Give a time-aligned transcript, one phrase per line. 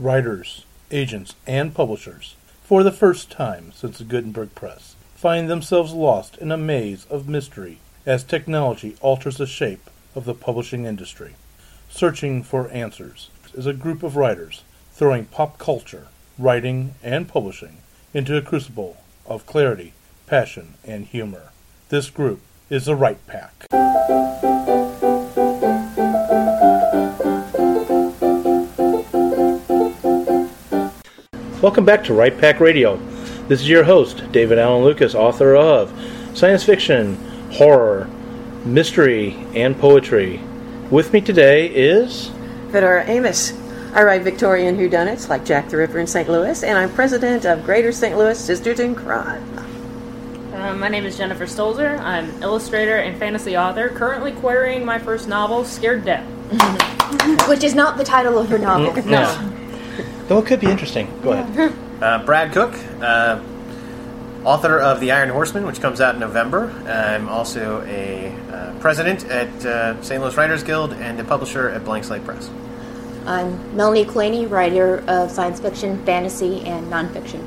[0.00, 6.36] Writers, agents, and publishers, for the first time since the Gutenberg Press, find themselves lost
[6.38, 11.36] in a maze of mystery as technology alters the shape of the publishing industry.
[11.88, 14.62] Searching for Answers is a group of writers
[14.92, 16.08] throwing pop culture,
[16.40, 17.76] writing, and publishing
[18.12, 19.92] into a crucible of clarity,
[20.26, 21.52] passion, and humor.
[21.88, 23.66] This group is the Write Pack.
[31.64, 32.98] Welcome back to Write Pack Radio.
[33.48, 35.90] This is your host, David Allen Lucas, author of
[36.34, 37.14] science fiction,
[37.52, 38.06] horror,
[38.66, 40.42] mystery, and poetry.
[40.90, 42.30] With me today is
[42.70, 43.54] Fedora Amis.
[43.94, 46.28] I write Victorian whodunits like Jack the Ripper in St.
[46.28, 48.18] Louis, and I'm president of Greater St.
[48.18, 49.58] Louis Sisters in Crime.
[50.52, 51.98] Uh, my name is Jennifer Stolzer.
[52.00, 56.26] I'm illustrator and fantasy author, currently querying my first novel, Scared Death.
[57.48, 59.02] Which is not the title of her novel.
[59.06, 59.53] no.
[60.28, 61.08] Though it could be interesting.
[61.22, 61.74] Go ahead.
[61.94, 63.40] Uh, Brad Cook, uh,
[64.44, 66.70] author of The Iron Horseman, which comes out in November.
[66.86, 70.20] I'm also a uh, president at uh, St.
[70.20, 72.50] Louis Writers Guild and a publisher at Blank Slate Press.
[73.26, 77.42] I'm Melanie Claney, writer of science fiction, fantasy, and nonfiction.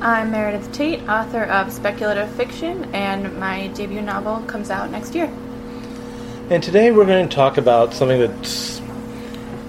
[0.00, 5.26] I'm Meredith Tate, author of speculative fiction, and my debut novel comes out next year.
[6.48, 8.79] And today we're going to talk about something that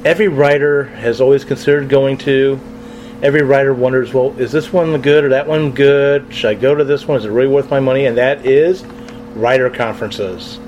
[0.03, 2.59] every writer has always considered going to.
[3.21, 6.33] Every writer wonders, well, is this one good or that one good?
[6.33, 7.19] Should I go to this one?
[7.19, 8.07] Is it really worth my money?
[8.07, 8.83] And that is
[9.35, 10.59] writer conferences.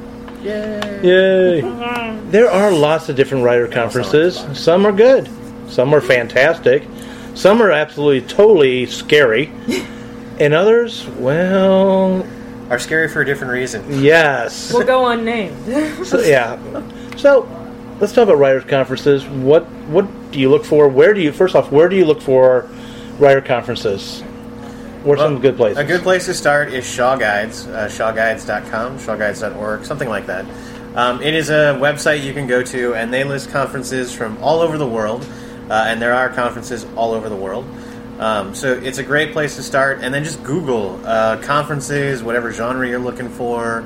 [0.44, 1.00] Yay!
[1.04, 1.62] Yay!
[2.30, 4.46] there are lots of different writer conferences.
[4.54, 5.30] Some are good,
[5.68, 6.84] some are fantastic,
[7.34, 9.52] some are absolutely totally scary,
[10.40, 12.28] and others, well,
[12.70, 14.04] Are scary for a different reason.
[14.04, 14.74] yes.
[14.74, 16.06] We'll go unnamed.
[16.06, 16.60] So, yeah.
[17.16, 17.44] So
[18.00, 19.26] let's talk about writers' conferences.
[19.26, 20.88] What what do you look for?
[20.88, 21.72] Where do you first off?
[21.72, 22.70] Where do you look for
[23.20, 24.22] writer conferences?
[25.04, 25.78] What are some good places?
[25.78, 30.46] A good place to start is Shaw Guides, uh, shawguides.com, shawguides.org, something like that.
[30.96, 34.62] Um, it is a website you can go to, and they list conferences from all
[34.62, 35.28] over the world,
[35.70, 37.66] uh, and there are conferences all over the world.
[38.20, 42.54] Um, so it's a great place to start, and then just Google uh, conferences, whatever
[42.54, 43.84] genre you're looking for,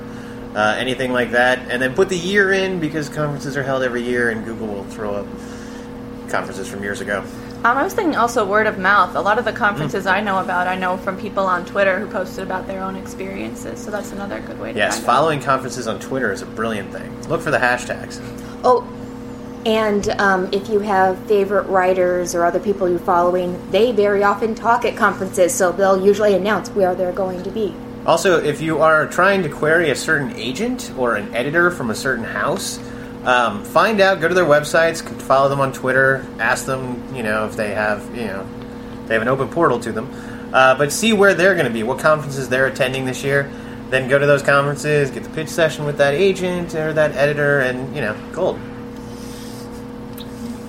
[0.56, 4.02] uh, anything like that, and then put the year in because conferences are held every
[4.04, 5.28] year, and Google will throw up
[6.30, 7.24] conferences from years ago.
[7.64, 9.16] Um, I was thinking also word of mouth.
[9.16, 12.08] A lot of the conferences I know about, I know from people on Twitter who
[12.08, 13.84] posted about their own experiences.
[13.84, 15.14] So that's another good way to Yes, find out.
[15.14, 17.20] following conferences on Twitter is a brilliant thing.
[17.28, 18.20] Look for the hashtags.
[18.64, 18.88] Oh,
[19.66, 24.54] and um, if you have favorite writers or other people you're following, they very often
[24.54, 27.74] talk at conferences, so they'll usually announce where they're going to be.
[28.08, 31.96] Also, if you are trying to query a certain agent or an editor from a
[31.96, 32.80] certain house,
[33.26, 34.22] um, find out.
[34.22, 38.04] Go to their websites, follow them on Twitter, ask them, you know, if they have,
[38.16, 38.48] you know,
[39.08, 40.10] they have an open portal to them.
[40.54, 43.52] Uh, but see where they're going to be, what conferences they're attending this year.
[43.90, 47.60] Then go to those conferences, get the pitch session with that agent or that editor,
[47.60, 48.58] and you know, gold.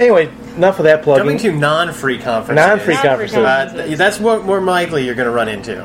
[0.00, 1.24] Anyway, enough of that plugging.
[1.24, 2.66] Coming to non-free conferences.
[2.66, 3.36] Non-free Non-free conferences.
[3.38, 5.82] Uh, th- that's what more likely you're going to run into.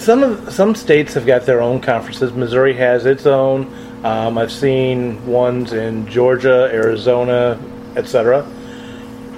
[0.00, 2.32] Some of some states have got their own conferences.
[2.32, 3.66] Missouri has its own.
[4.02, 7.60] Um, I've seen ones in Georgia, Arizona,
[7.96, 8.46] etc.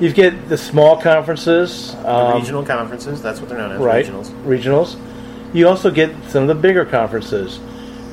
[0.00, 3.20] You get the small conferences, The um, regional conferences.
[3.20, 3.80] That's what they're known as.
[3.80, 4.06] right?
[4.06, 4.30] Regionals.
[4.44, 5.54] Regionals.
[5.54, 7.58] You also get some of the bigger conferences.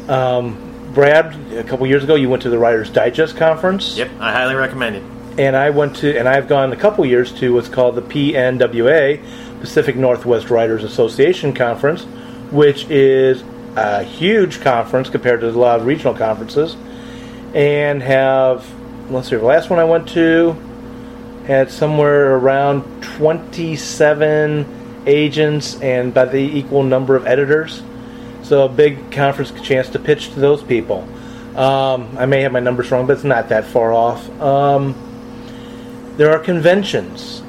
[0.09, 3.95] Um, Brad, a couple years ago, you went to the Writers Digest conference.
[3.95, 5.03] Yep, I highly recommend it.
[5.39, 9.21] and I went to, and I've gone a couple years to what's called the PNWA,
[9.61, 12.05] Pacific Northwest Writers Association Conference,
[12.51, 13.43] which is
[13.75, 16.75] a huge conference compared to a lot of regional conferences,
[17.53, 18.65] and have,
[19.11, 20.55] let's see, the last one I went to
[21.45, 27.81] had somewhere around 27 agents and by the equal number of editors.
[28.43, 31.07] So a big conference chance to pitch to those people.
[31.55, 34.29] Um, I may have my numbers wrong, but it's not that far off.
[34.39, 34.95] Um,
[36.17, 37.41] there are conventions,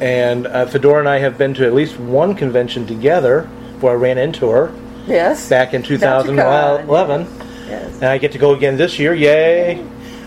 [0.00, 3.48] and uh, Fedora and I have been to at least one convention together
[3.80, 4.70] where I ran into her
[5.06, 5.48] Yes.
[5.48, 7.26] back in 2011,
[7.68, 7.94] Yes.
[7.96, 9.14] and I get to go again this year.
[9.14, 9.82] Yay!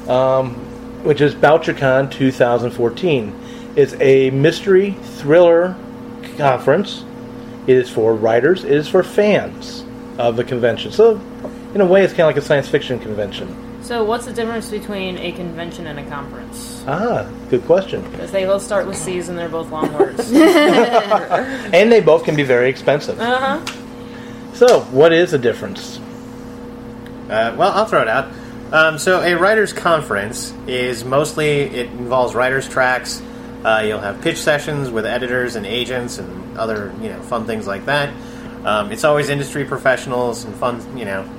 [0.07, 0.55] Um,
[1.03, 3.33] which is BoucherCon 2014.
[3.75, 5.75] It's a mystery thriller
[6.37, 7.03] conference.
[7.67, 8.63] It is for writers.
[8.63, 9.83] It is for fans
[10.17, 10.91] of the convention.
[10.91, 11.19] So,
[11.73, 13.55] in a way, it's kind of like a science fiction convention.
[13.81, 16.70] So, what's the difference between a convention and a conference?
[16.87, 18.01] Ah, good question.
[18.11, 20.31] Because they both start with C's and they're both long words.
[20.31, 23.19] And they both can be very expensive.
[23.19, 24.53] uh huh.
[24.53, 25.97] So, what is the difference?
[27.29, 28.31] Uh, well, I'll throw it out.
[28.71, 33.21] Um, so, a writers' conference is mostly it involves writers' tracks.
[33.63, 37.67] Uh, you'll have pitch sessions with editors and agents and other you know fun things
[37.67, 38.13] like that.
[38.65, 40.97] Um, it's always industry professionals and fun.
[40.97, 41.29] You know,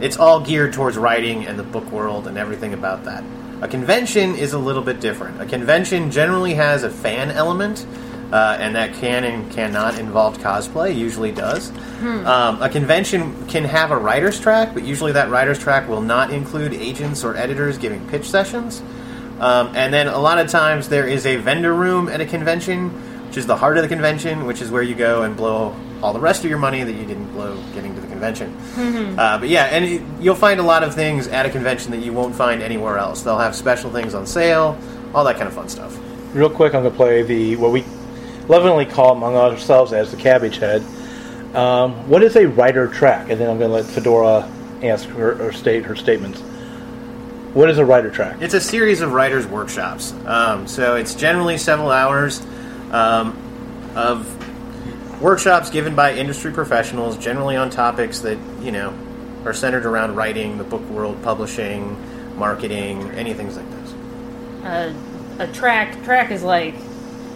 [0.00, 3.22] it's all geared towards writing and the book world and everything about that.
[3.60, 5.40] A convention is a little bit different.
[5.40, 7.86] A convention generally has a fan element,
[8.32, 10.96] uh, and that can and cannot involve cosplay.
[10.96, 11.72] Usually does.
[12.26, 16.30] Um, a convention can have a writer's track, but usually that writer's track will not
[16.32, 18.82] include agents or editors giving pitch sessions.
[19.40, 22.90] Um, and then a lot of times there is a vendor room at a convention,
[23.28, 26.12] which is the heart of the convention, which is where you go and blow all
[26.12, 29.18] the rest of your money that you didn't blow getting to the convention.
[29.18, 32.00] Uh, but yeah, and it, you'll find a lot of things at a convention that
[32.00, 33.22] you won't find anywhere else.
[33.22, 34.78] They'll have special things on sale,
[35.14, 35.98] all that kind of fun stuff.
[36.34, 37.84] Real quick, I'm going to play the what we
[38.48, 40.82] lovingly call among ourselves as the cabbage head.
[41.54, 43.30] Um, what is a writer track?
[43.30, 44.50] And then I'm going to let Fedora
[44.82, 46.40] ask her or state her statements.
[47.54, 48.42] What is a writer track?
[48.42, 50.12] It's a series of writers' workshops.
[50.26, 52.44] Um, so it's generally several hours
[52.92, 53.36] um,
[53.96, 54.37] of
[55.20, 58.96] workshops given by industry professionals, generally on topics that you know
[59.44, 61.96] are centered around writing, the book world, publishing,
[62.36, 63.92] marketing, anything like this.
[64.64, 64.94] Uh,
[65.38, 66.74] a track track is like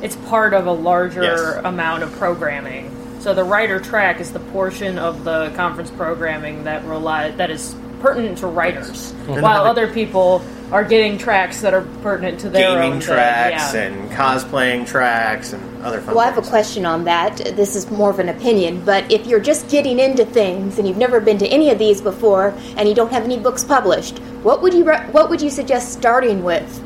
[0.02, 1.61] it's part of a larger Yes.
[1.64, 2.90] amount of programming.
[3.20, 7.75] So the writer track is the portion of the conference programming that rely that is
[8.03, 12.95] pertinent to writers, while other people are getting tracks that are pertinent to their Gaming
[12.95, 13.15] own thing.
[13.15, 13.83] tracks Yeah.
[13.83, 16.15] and cosplaying tracks and other fun.
[16.15, 17.37] Well, I have a question on that.
[17.57, 20.97] This is more of an opinion, but if you're just getting into things and you've
[20.97, 24.63] never been to any of these before and you don't have any books published, what
[24.63, 26.82] would you re- what would you suggest starting with?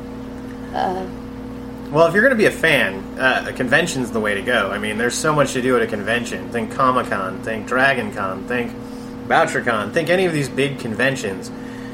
[1.93, 4.71] Well, if you're going to be a fan, uh, a convention's the way to go.
[4.71, 6.49] I mean, there's so much to do at a convention.
[6.51, 8.73] Think Comic Con, think Dragon Con, think
[9.27, 11.51] BoucherCon, think any of these big conventions.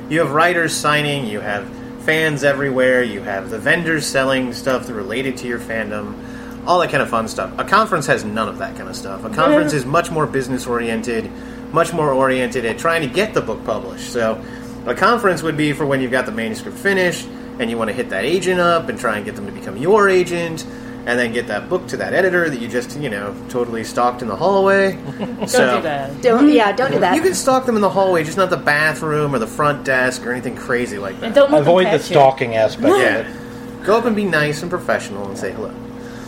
[0.09, 1.69] You have writers signing, you have
[2.05, 6.15] fans everywhere, you have the vendors selling stuff related to your fandom,
[6.67, 7.57] all that kind of fun stuff.
[7.59, 9.25] A conference has none of that kind of stuff.
[9.25, 11.31] A conference is much more business oriented,
[11.73, 14.13] much more oriented at trying to get the book published.
[14.13, 14.43] So,
[14.87, 17.27] a conference would be for when you've got the manuscript finished
[17.61, 19.77] and you want to hit that agent up and try and get them to become
[19.77, 20.67] your agent
[21.05, 24.23] and then get that book to that editor that you just, you know, totally stalked
[24.23, 24.93] in the hallway.
[25.19, 26.23] Don't so, do that.
[26.23, 27.17] Don't yeah, don't do that.
[27.17, 30.25] You can stalk them in the hallway, just not the bathroom or the front desk
[30.25, 31.27] or anything crazy like that.
[31.27, 32.15] And don't Avoid the catch you.
[32.15, 32.97] stalking aspect.
[32.99, 33.33] yeah.
[33.85, 35.75] Go up and be nice and professional and say hello.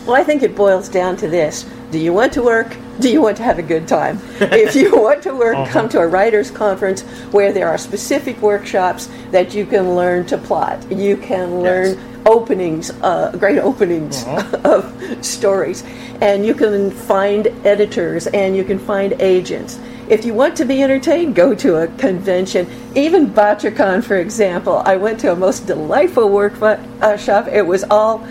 [0.05, 1.65] Well, I think it boils down to this.
[1.91, 2.75] Do you want to work?
[2.99, 4.19] Do you want to have a good time?
[4.39, 5.71] if you want to work, uh-huh.
[5.71, 7.01] come to a writers' conference
[7.31, 10.91] where there are specific workshops that you can learn to plot.
[10.91, 14.25] You can learn openings, uh, great openings
[14.63, 15.83] of stories,
[16.21, 19.79] and you can find editors and you can find agents.
[20.07, 22.69] If you want to be entertained, go to a convention.
[22.95, 27.47] Even BoucherCon, for example, I went to a most delightful workshop.
[27.47, 28.25] It was all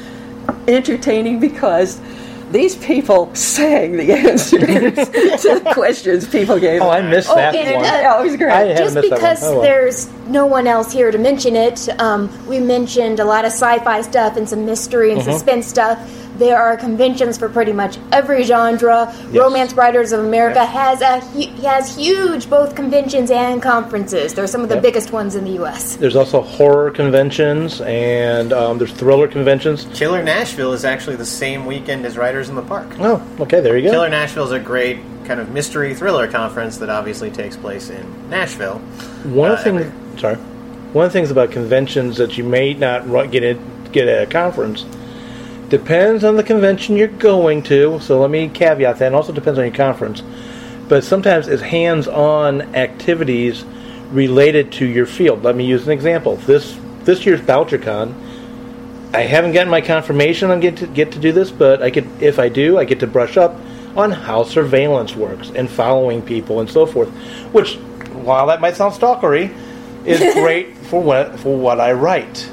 [0.69, 2.01] entertaining because
[2.55, 4.51] these people sang the answers
[5.43, 6.81] to the questions people gave.
[6.81, 7.85] Oh, I missed Oh, that and, one.
[7.85, 8.53] uh, Yeah, it was great.
[8.53, 9.21] I Just missed that one.
[9.21, 9.63] because Oh, well.
[9.63, 14.01] there's no one else here to mention it, um, we mentioned a lot of sci-fi
[14.03, 15.33] stuff and some mystery and Mm-hmm.
[15.33, 15.99] suspense stuff.
[16.39, 19.15] There are conventions for pretty much every genre.
[19.31, 20.73] Romance Writers of America Yes.
[20.73, 24.35] has a hu- has huge both conventions and conferences.
[24.35, 24.83] They're some of the Yep.
[24.83, 25.97] biggest ones in the U.S.
[25.97, 29.87] There's also horror conventions and um, there's thriller conventions.
[29.95, 32.87] Killer Nashville is actually the same weekend as Writers in the Park.
[32.99, 33.91] Oh, okay, there you go.
[33.93, 38.05] Killer Nashville is a great kind of mystery thriller conference that obviously takes place in
[38.29, 38.79] Nashville.
[39.25, 40.37] One of Uh, the things, sorry,
[40.93, 43.57] one of the things about conventions that you may not get it
[43.93, 44.85] get at a conference
[45.69, 47.99] depends on the convention you're going to.
[48.01, 49.07] So let me caveat that.
[49.07, 50.23] And also depends on your conference,
[50.89, 53.65] but sometimes it's hands-on activities
[54.11, 55.43] related to your field.
[55.43, 56.37] Let me use an example.
[56.37, 58.15] This this year's BoucherCon,
[59.15, 62.07] I haven't gotten my confirmation on get to get to do this, but I could
[62.23, 63.57] if I do, I get to brush up
[63.97, 67.09] on how surveillance works and following people and so forth.
[67.53, 67.77] Which,
[68.13, 69.55] while that might sound stalkery,
[70.05, 72.51] is great for what for what I write.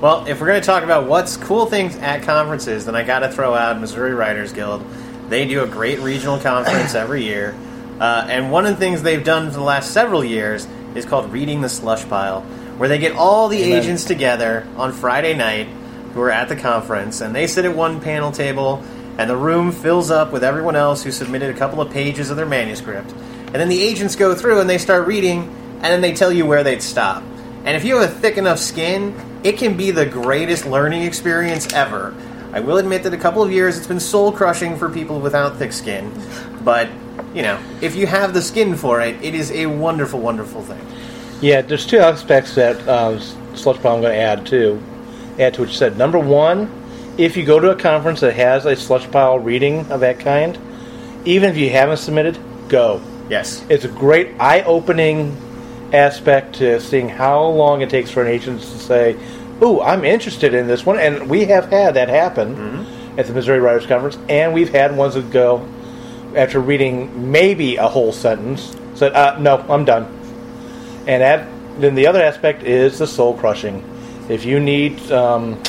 [0.00, 3.20] Well, if we're going to talk about what's cool things at conferences, then I got
[3.20, 4.84] to throw out Missouri Writers Guild.
[5.30, 7.56] They do a great regional conference every year,
[7.98, 11.32] uh, and one of the things they've done for the last several years is called
[11.32, 12.42] Reading the Slush Pile,
[12.76, 13.82] where they get all the Amen.
[13.82, 15.66] agents together on Friday night
[16.12, 18.84] who are at the conference, and they sit at one panel table,
[19.16, 22.36] and the room fills up with everyone else who submitted a couple of pages of
[22.36, 25.44] their manuscript, and then the agents go through and they start reading,
[25.76, 27.22] and then they tell you where they'd stop.
[27.64, 29.14] And if you have a thick enough skin,
[29.46, 32.12] it can be the greatest learning experience ever.
[32.52, 35.56] I will admit that a couple of years it's been soul crushing for people without
[35.56, 36.12] thick skin,
[36.64, 36.88] but
[37.32, 40.84] you know, if you have the skin for it, it is a wonderful, wonderful thing.
[41.40, 43.20] Yeah, there's two aspects that um,
[43.54, 44.82] Slush Pile I'm going to add to.
[45.38, 45.96] Add to what you said.
[45.96, 46.68] Number one,
[47.16, 50.58] if you go to a conference that has a Slush Pile reading of that kind,
[51.24, 52.36] even if you haven't submitted,
[52.68, 53.00] go.
[53.30, 53.64] Yes.
[53.68, 55.36] It's a great eye-opening
[55.92, 59.16] aspect to seeing how long it takes for an agent to say,
[59.62, 62.86] "Ooh, I'm interested in this one," and we have had that happen
[63.16, 65.66] at the Missouri Writers Conference, and we've had ones that go
[66.34, 70.06] after reading maybe a whole sentence said, uh, "No, I'm done."
[71.06, 71.46] And that,
[71.78, 73.84] then the other aspect is the soul crushing.
[74.28, 75.60] If you need, um,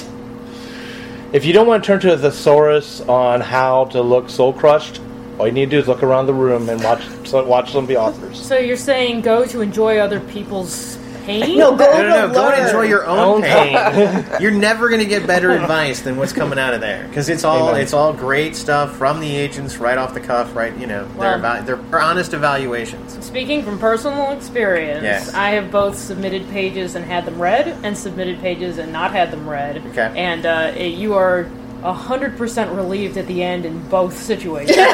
[1.32, 5.00] if you don't want to turn to a thesaurus on how to look soul crushed,
[5.38, 7.88] all you need to do is look around the room and watch watch some of
[7.88, 8.42] the authors.
[8.44, 10.97] So you're saying go to enjoy other people's
[11.28, 11.58] pain?
[11.60, 12.34] No, go No, no, no.
[12.34, 14.26] Go and enjoy your own, Own pain.
[14.42, 17.44] You're never going to get better advice than what's coming out of there because it's
[17.44, 17.82] all Amen.
[17.82, 20.76] it's all great stuff from the agents, right off the cuff, right?
[20.78, 23.24] You know, they're Well- eva- they're honest evaluations.
[23.24, 25.34] Speaking from personal experience, Yes.
[25.34, 29.30] I have both submitted pages and had them read, and submitted pages and not had
[29.32, 29.82] them read.
[29.92, 30.12] Okay.
[30.16, 31.46] And uh, it- you are
[31.84, 34.78] hundred percent relieved at the end in both situations.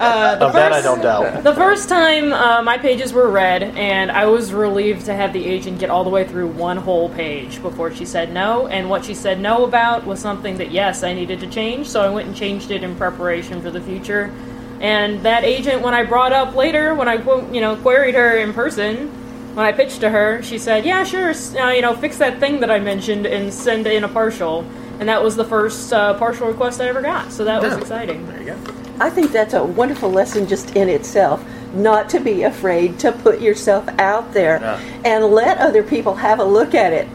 [0.00, 1.42] Uh, Of that, I don't doubt.
[1.42, 5.44] The first time uh, my pages were read, and I was relieved to have the
[5.44, 8.66] agent get all the way through one whole page before she said no.
[8.66, 12.00] And what she said no about was something that, yes, I needed to change, so
[12.00, 14.32] I went and changed it in preparation for the future.
[14.80, 17.16] And that agent, when I brought up later, when I
[17.52, 19.08] you know queried her in person,
[19.54, 22.60] when I pitched to her, she said, "Yeah, sure, uh, you know, fix that thing
[22.60, 24.64] that I mentioned and send in a partial."
[25.00, 27.78] And that was the first uh, partial request I ever got, so that was Yeah.
[27.80, 28.26] exciting.
[28.28, 28.56] There you go.
[29.00, 31.42] I think that's a wonderful lesson just in itself.
[31.74, 34.78] Not to be afraid to put yourself out there Yeah.
[35.06, 37.08] and let other people have a look at it.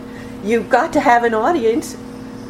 [0.43, 1.95] You've got to have an audience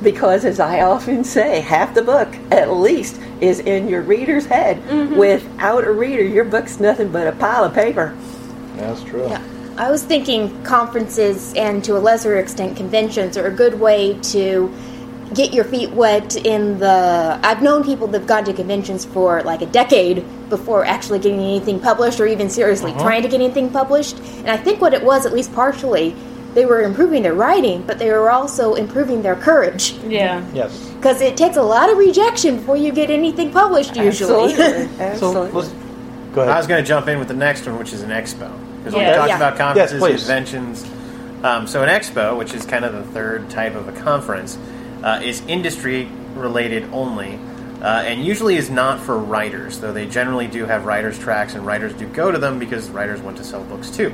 [0.02, 4.78] because, as I often say, half the book at least is in your reader's head.
[5.18, 8.14] Without a reader, your book's nothing but a pile of paper.
[8.78, 9.28] That's true.
[9.28, 9.42] Yeah.
[9.78, 14.72] I was thinking conferences and to a lesser extent conventions are a good way to
[15.34, 19.62] get your feet wet in the I've known people that've gone to conventions for like
[19.62, 24.20] a decade before actually getting anything published or even seriously trying to get anything published.
[24.20, 26.16] And I think what it was at least partially
[26.54, 30.42] they were improving their writing, but they were also improving their courage Yeah.
[30.54, 30.80] Yes.
[30.92, 34.54] because it takes a lot of rejection before you get anything published usually.
[34.54, 34.88] Absolutely.
[34.98, 35.52] So Absolutely.
[35.52, 35.74] let's
[36.34, 38.50] go I was going to jump in with the next one, which is an expo.
[38.78, 39.10] Because Yeah.
[39.12, 39.36] we talked Yeah.
[39.38, 40.86] about conferences, Yes, conventions,
[41.44, 44.58] um, so an expo, which is kind of the third type of a conference,
[45.06, 47.36] uh, is industry related only,
[47.82, 49.80] uh, and usually is not for writers.
[49.80, 53.22] Though they generally do have writers tracks, and writers do go to them because writers
[53.22, 54.12] want to sell books too.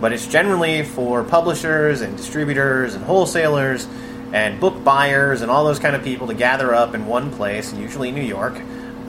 [0.00, 3.86] But it's generally for publishers and distributors and wholesalers
[4.32, 7.74] and book buyers and all those kind of people to gather up in one place,
[7.74, 8.54] usually New York,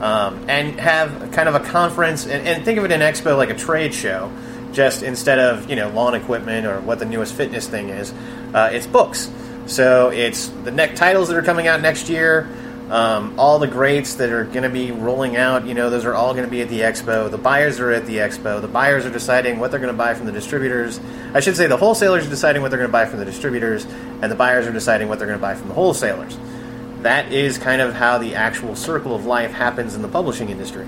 [0.00, 2.26] um, and have kind of a conference.
[2.26, 4.32] And, and think of it an expo like a trade show,
[4.72, 8.12] just instead of you know lawn equipment or what the newest fitness thing is,
[8.52, 9.30] uh, it's books.
[9.66, 12.48] So it's the neck titles that are coming out next year.
[12.90, 16.12] Um, all the greats that are going to be rolling out, you know, those are
[16.12, 17.30] all going to be at the expo.
[17.30, 18.60] The buyers are at the expo.
[18.60, 21.00] The buyers are deciding what they're going to buy from the distributors.
[21.32, 23.86] I should say the wholesalers are deciding what they're going to buy from the distributors,
[24.20, 26.36] and the buyers are deciding what they're going to buy from the wholesalers.
[27.00, 30.86] That is kind of how the actual circle of life happens in the publishing industry.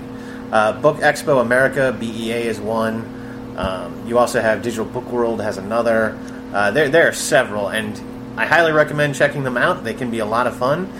[0.51, 3.55] Uh, Book Expo America, BEA is one.
[3.57, 6.17] Um, you also have Digital Book World has another.
[6.53, 7.99] Uh, there, there are several, and
[8.37, 9.83] I highly recommend checking them out.
[9.83, 10.91] They can be a lot of fun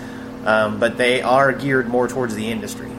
[0.46, 2.90] um, but they are geared more towards the industry.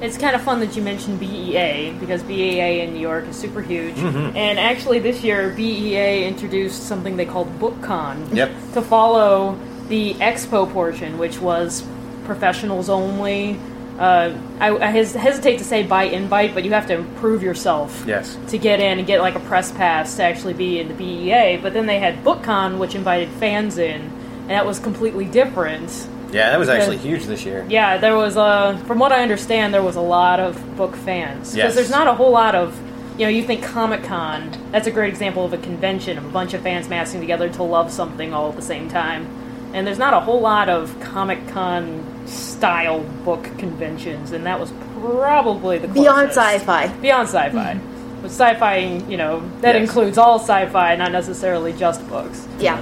[0.00, 3.60] It's kind of fun that you mentioned BEA because BEA in New York is super
[3.60, 3.98] huge.
[3.98, 8.50] And actually, this year, BEA introduced something they called BookCon Yep.
[8.74, 11.84] to follow the expo portion, which was
[12.24, 13.58] professionals only.
[13.98, 18.04] Uh, I, I hes- hesitate to say by invite, but you have to prove yourself
[18.06, 18.36] Yes.
[18.48, 21.58] to get in and get like a press pass to actually be in the BEA.
[21.60, 25.90] But then they had BookCon, which invited fans in, and that was completely different.
[26.30, 27.66] Yeah, that was actually huge this year.
[27.68, 28.80] Yeah, there was a.
[28.86, 31.74] From what I understand, there was a lot of book fans because Yes.
[31.74, 32.78] there's not a whole lot of.
[33.18, 34.52] You know, you think Comic Con.
[34.70, 37.62] That's a great example of a convention of a bunch of fans massing together to
[37.64, 39.26] love something all at the same time.
[39.74, 44.72] And there's not a whole lot of Comic Con style book conventions, and that was
[45.00, 46.02] probably the closest.
[46.04, 46.86] Beyond sci-fi.
[46.98, 47.80] Beyond sci-fi.
[48.20, 48.76] But sci-fi,
[49.08, 49.88] you know, that Yes.
[49.88, 52.46] includes all sci-fi, not necessarily just books.
[52.58, 52.78] Yeah.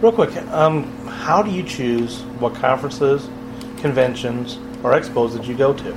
[0.00, 3.28] Real quick, um, how do you choose what conferences,
[3.78, 5.94] conventions, or expos that you go to?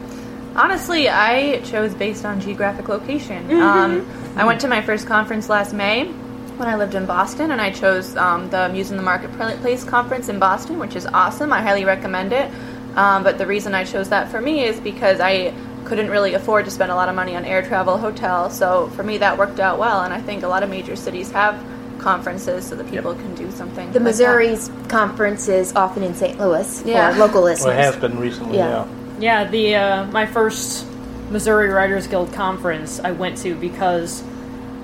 [0.56, 3.62] Honestly, I chose based on geographic location.
[3.62, 6.10] Um, I went to my first conference last May
[6.58, 10.28] when I lived in Boston, and I chose um, the Muse in the Marketplace conference
[10.30, 11.54] in Boston, which is awesome.
[11.54, 12.52] I highly recommend it.
[12.96, 15.54] Um, but the reason I chose that for me is because I
[15.86, 18.50] couldn't really afford to spend a lot of money on air travel, hotel.
[18.50, 21.32] So for me, that worked out well, and I think a lot of major cities
[21.32, 21.64] have
[22.00, 23.76] conferences so that people can do something.
[23.76, 24.04] The like that.
[24.04, 26.40] Missouri's conference is often in St.
[26.40, 27.12] Louis Yeah.
[27.14, 28.86] for local Well, it has been recently, Yeah.
[28.86, 28.88] yeah.
[29.20, 30.86] Yeah, the uh, my first
[31.32, 34.24] Missouri Writers Guild conference I went to because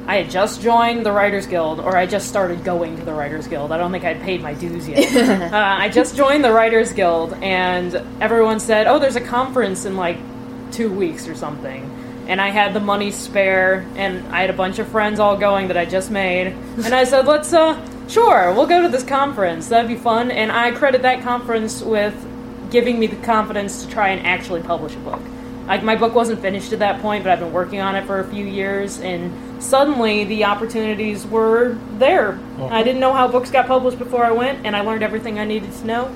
[0.05, 3.47] I had just joined the Writers Guild, or I just started going to the Writers
[3.47, 3.71] Guild.
[3.71, 5.15] I don't think I'd paid my dues yet.
[5.53, 9.95] uh, I just joined the Writers Guild, and everyone said, "Oh, there's a conference in
[9.95, 10.17] like
[10.71, 11.89] two weeks or something."
[12.27, 15.69] And I had the money spare, and I had a bunch of friends all going
[15.69, 19.69] that I just made, and I said, "Let's, uh, sure, we'll go to this conference.
[19.69, 22.13] That'd be fun." And I credit that conference with
[22.71, 25.21] giving me the confidence to try and actually publish a book.
[25.67, 28.19] Like my book wasn't finished at that point, but I've been working on it for
[28.19, 32.37] a few years, and suddenly the opportunities were there.
[32.69, 35.45] I didn't know how books got published before I went, and I learned everything I
[35.45, 36.15] needed to know.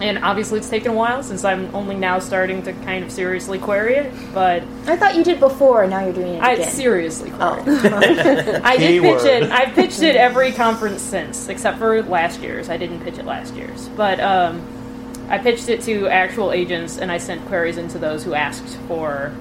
[0.00, 3.60] And obviously, it's taken a while since I'm only now starting to kind of seriously
[3.60, 6.68] query it, but I thought you did before, and now you're doing it I again.
[6.70, 7.64] seriously query Oh.
[7.66, 8.60] it.
[8.64, 9.50] I did pitch it.
[9.52, 12.68] I've pitched it every conference since, except for last year's.
[12.70, 14.60] I didn't pitch it last year's, but um,
[15.28, 19.32] I pitched it to actual agents, and I sent queries into those who asked for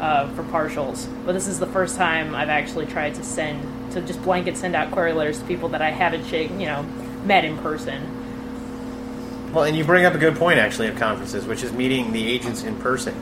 [0.00, 1.08] uh, for partials.
[1.24, 4.74] But this is the first time I've actually tried to send to just blanket send
[4.74, 6.82] out query letters to people that I haven't, you know,
[7.24, 9.52] met in person.
[9.52, 12.26] Well, and you bring up a good point actually of conferences, which is meeting the
[12.26, 13.14] agents in person,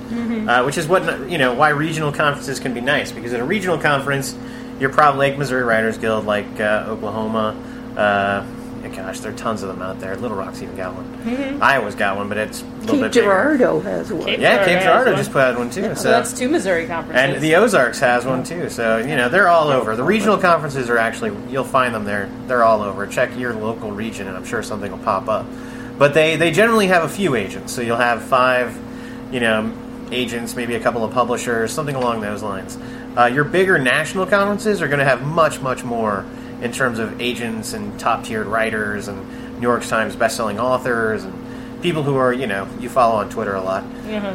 [0.48, 3.44] uh, which is what you know why regional conferences can be nice because at a
[3.44, 4.34] regional conference,
[4.80, 7.56] you're probably like Missouri Writers Guild, like uh, Oklahoma.
[8.94, 10.14] Gosh, there are tons of them out there.
[10.16, 11.62] Little Rock's even got one.
[11.62, 13.80] Iowa's got one, but it's a little Cape bit bigger.
[13.80, 14.24] Has one.
[14.26, 15.16] Cape Yeah, Girardeau Cape Girardeau one.
[15.18, 15.82] just put out one too.
[15.82, 17.34] So So that's two Missouri conferences.
[17.36, 18.68] and the Ozarks has one too.
[18.68, 19.96] So you know they're all over.
[19.96, 22.28] The regional conferences are actually you'll find them there.
[22.46, 23.06] They're all over.
[23.06, 25.46] Check your local region, and I'm sure something will pop up.
[25.98, 27.72] But they they generally have a few agents.
[27.72, 28.78] So you'll have five,
[29.32, 29.72] you know,
[30.10, 32.76] agents, maybe a couple of publishers, something along those lines.
[33.16, 36.24] Uh, your bigger national conferences are going to have much much more
[36.62, 41.82] in terms of agents and top tiered writers and New York Times bestselling authors and
[41.82, 43.82] people who are you know you follow on Twitter a lot.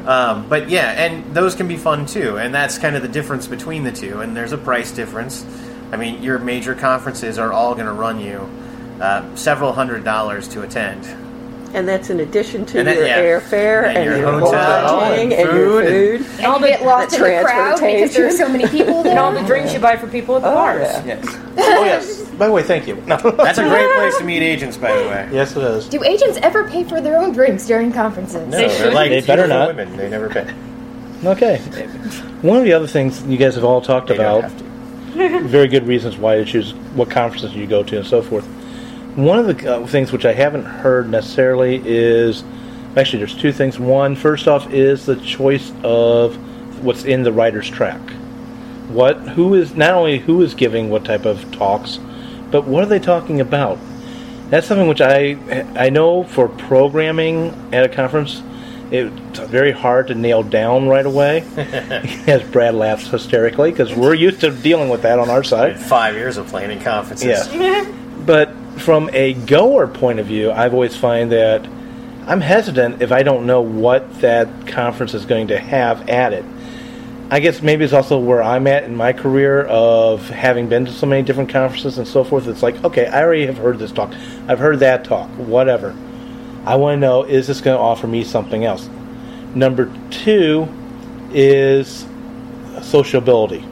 [0.07, 3.47] Um, but yeah, and those can be fun too, and that's kind of the difference
[3.47, 4.21] between the two.
[4.21, 5.45] And there's a price difference.
[5.91, 8.49] I mean, your major conferences are all going to run you
[9.01, 11.05] uh, several hundred dollars to attend.
[11.73, 13.17] And that's in addition to And that- your yeah.
[13.19, 16.38] airfare And and, your your, hotel lodging and and, your food food.
[16.38, 18.67] and all the you get lost the in the crowd because there are so many
[18.67, 19.12] people there.
[19.12, 20.82] and all the drinks you buy for people at the Oh, bars.
[20.82, 21.06] yeah.
[21.06, 21.25] Yes,
[21.58, 22.23] Oh, yes.
[22.38, 22.95] By the way, thank you.
[23.06, 23.17] No.
[23.17, 25.30] that's a great place to meet agents, by the way.
[25.34, 25.88] yes, it is.
[25.89, 28.47] Do agents ever pay for their own drinks during conferences?
[28.47, 28.93] No, They they're should.
[28.93, 29.75] like They better beautiful not.
[29.75, 29.97] women.
[29.97, 30.47] They never pay.
[31.25, 31.58] Okay.
[32.43, 34.45] One of the other things you guys have all talked They about,
[35.12, 38.47] very good reasons why to choose what conferences you go to and so forth.
[39.17, 42.43] One of the uh, things which I haven't heard necessarily is
[42.95, 43.80] actually there's two things.
[43.80, 46.36] One, first off, is the choice of
[46.84, 47.99] what's in the writer's track.
[48.89, 51.99] What who is not only who is giving what type of talks,
[52.51, 53.80] but what are they talking about?
[54.51, 55.32] That's something which I
[55.75, 58.43] I know for programming at a conference,
[58.91, 61.39] it's very hard to nail down right away.
[62.27, 65.80] As Brad laughs hysterically because we're used to dealing with that on our side.
[65.80, 67.51] Five years of planning conferences.
[67.51, 67.91] Yeah.
[68.23, 71.65] but from a goer point of view, I've always find that
[72.25, 76.45] I'm hesitant if I don't know what that conference is going to have at it.
[77.29, 80.91] I guess maybe it's also where I'm at in my career of having been to
[80.91, 82.47] so many different conferences and so forth.
[82.47, 84.13] It's like, okay, I already have heard this talk.
[84.47, 85.95] I've heard that talk, whatever.
[86.65, 88.89] I want to know is this going to offer me something else?
[89.55, 90.67] Number two
[91.33, 92.05] is
[92.81, 93.65] sociability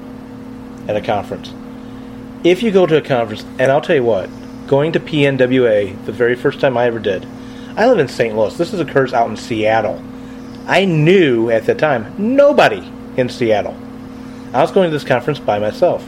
[0.88, 1.54] at a conference.
[2.44, 4.30] If you go to a conference, and I'll tell you what,
[4.68, 7.26] going to PNWA the very first time I ever did,
[7.78, 8.36] I live in St.
[8.36, 8.58] Louis.
[8.58, 10.02] This is occurs out in Seattle.
[10.66, 13.78] I knew at the time nobody in Seattle.
[14.54, 16.08] I was going to this conference by myself.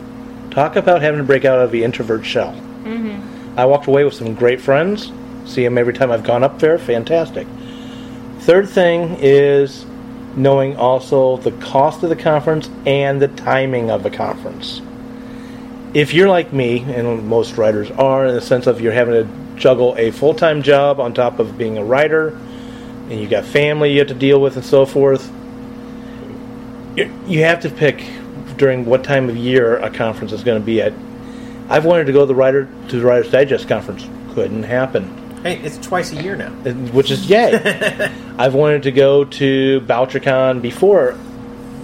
[0.51, 2.53] Talk about having to break out of the introvert shell.
[2.53, 3.59] Mm-hmm.
[3.59, 5.11] I walked away with some great friends.
[5.45, 6.77] See them every time I've gone up there.
[6.79, 7.47] Fantastic.
[8.39, 9.85] Third thing is
[10.35, 14.81] knowing also the cost of the conference and the timing of the conference.
[15.93, 19.57] If you're like me, and most writers are, in the sense of you're having to
[19.59, 23.93] juggle a full time job on top of being a writer, and you've got family
[23.93, 25.31] you have to deal with and so forth,
[26.95, 28.03] you you have to pick
[28.57, 30.93] during what time of year a conference is going to be at.
[31.69, 34.07] I've wanted to go to the writer to the Writers Digest conference.
[34.33, 35.41] Couldn't happen.
[35.43, 36.49] Hey, it's twice a year now.
[36.91, 38.11] Which is yay.
[38.37, 41.17] I've wanted to go to BoucherCon before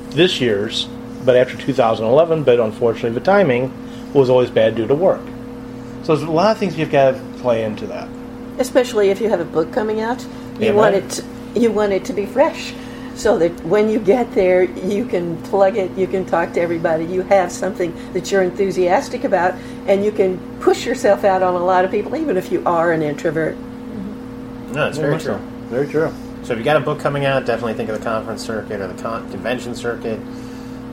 [0.10, 0.86] this year's,
[1.26, 2.44] but after 2011.
[2.44, 3.72] But unfortunately, the timing
[4.14, 5.22] was always bad due to work.
[6.04, 8.08] So there's a lot of things you've got to play into that.
[8.60, 10.22] especially if you have a book coming out.
[10.60, 11.04] You Yeah, want right.
[11.20, 12.74] it you want it to be fresh,
[13.16, 15.92] so that when you get there, you can plug it.
[15.98, 17.06] You can talk to everybody.
[17.06, 19.54] You have something that you're enthusiastic about,
[19.88, 22.92] and you can push yourself out on a lot of people, even if you are
[22.92, 23.56] an introvert.
[24.74, 25.38] No, it's very true.
[25.70, 26.12] Very true.
[26.44, 28.88] So if you got a book coming out, definitely think of the conference circuit or
[28.88, 30.20] the con- convention circuit.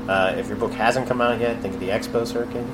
[0.08, 2.64] Uh, if your book hasn't come out yet, think of the expo circuit.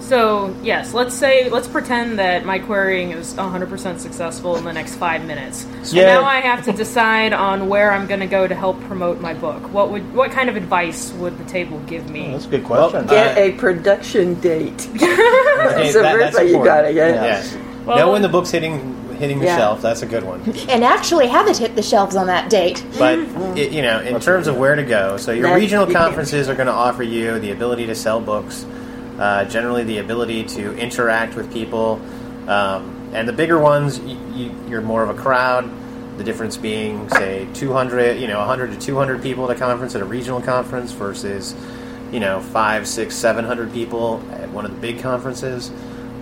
[0.00, 4.94] So yes, let's say let's pretend that my querying is 100% successful in the next
[4.94, 5.66] five minutes.
[5.92, 6.14] Yeah.
[6.14, 9.34] Now I have to decide on where I'm going to go to help promote my
[9.34, 9.62] book.
[9.72, 12.30] What would what kind of advice would the table give me?
[12.32, 13.08] That's a good Well, question.
[13.10, 14.88] uh, Get a production date.
[15.58, 16.64] Okay, That's the that- first you important.
[16.64, 17.14] gotta get.
[17.14, 17.56] Yes.
[17.84, 19.56] Well- know when the book's hitting hitting the Yeah.
[19.56, 19.82] shelf.
[19.82, 20.40] That's a good one.
[20.68, 22.84] And actually have it hit the shelves on that date.
[22.96, 23.18] But
[23.58, 26.54] it, you know, in terms of where to go, so your That- regional conferences are
[26.54, 28.64] going to offer you the ability to sell books,
[29.18, 32.00] uh, generally the ability to interact with people,
[32.48, 35.70] um, and the bigger ones, you, you, you're more of a crowd.
[36.18, 40.00] The difference being, say, 200, you know, 100 to 200 people at a conference at
[40.00, 41.54] a regional conference versus,
[42.10, 45.70] you know, five, six, 700 people at one of the big conferences.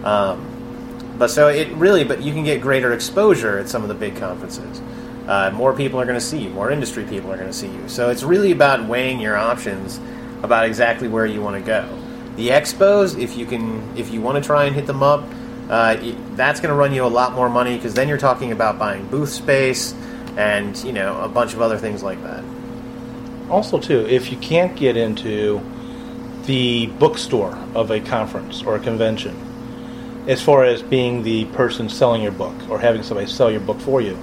[0.04, 3.94] Um, but so it really, but you can get greater exposure at some of the
[3.94, 4.82] big conferences.
[5.26, 6.50] Uh, more people are going to see you.
[6.50, 7.88] More industry people are going to see you.
[7.88, 9.98] So it's really about weighing your options
[10.42, 11.88] about exactly where you want to go.
[12.36, 15.22] The expos, if you can, if you want to try and hit them up,
[15.68, 18.52] uh, y- that's going to run you a lot more money because then you're talking
[18.52, 19.94] about buying booth space
[20.36, 22.44] and you know a bunch of other things like that.
[23.50, 25.60] Also, too, if you can't get into
[26.44, 29.34] the bookstore of a conference or a convention,
[30.28, 33.80] as far as being the person selling your book or having somebody sell your book
[33.80, 34.18] for you,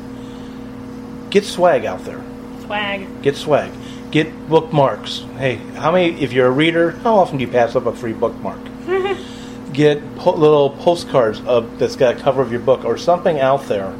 [1.29, 2.21] get swag out there.
[2.65, 3.21] Swag.
[3.21, 3.71] Get swag.
[4.13, 5.25] Get bookmarks.
[5.39, 6.21] Hey, how many?
[6.21, 8.59] If you're a reader, how often do you pass up a free bookmark?
[9.73, 13.63] Get po- little postcards of that's got a cover of your book or something out
[13.65, 13.91] there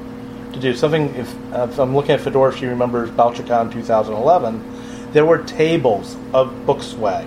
[0.54, 1.16] to do something.
[1.16, 5.12] If, uh, if I'm looking at Fedora, she remembers BoucherCon 2011.
[5.14, 7.26] There were tables of book swag,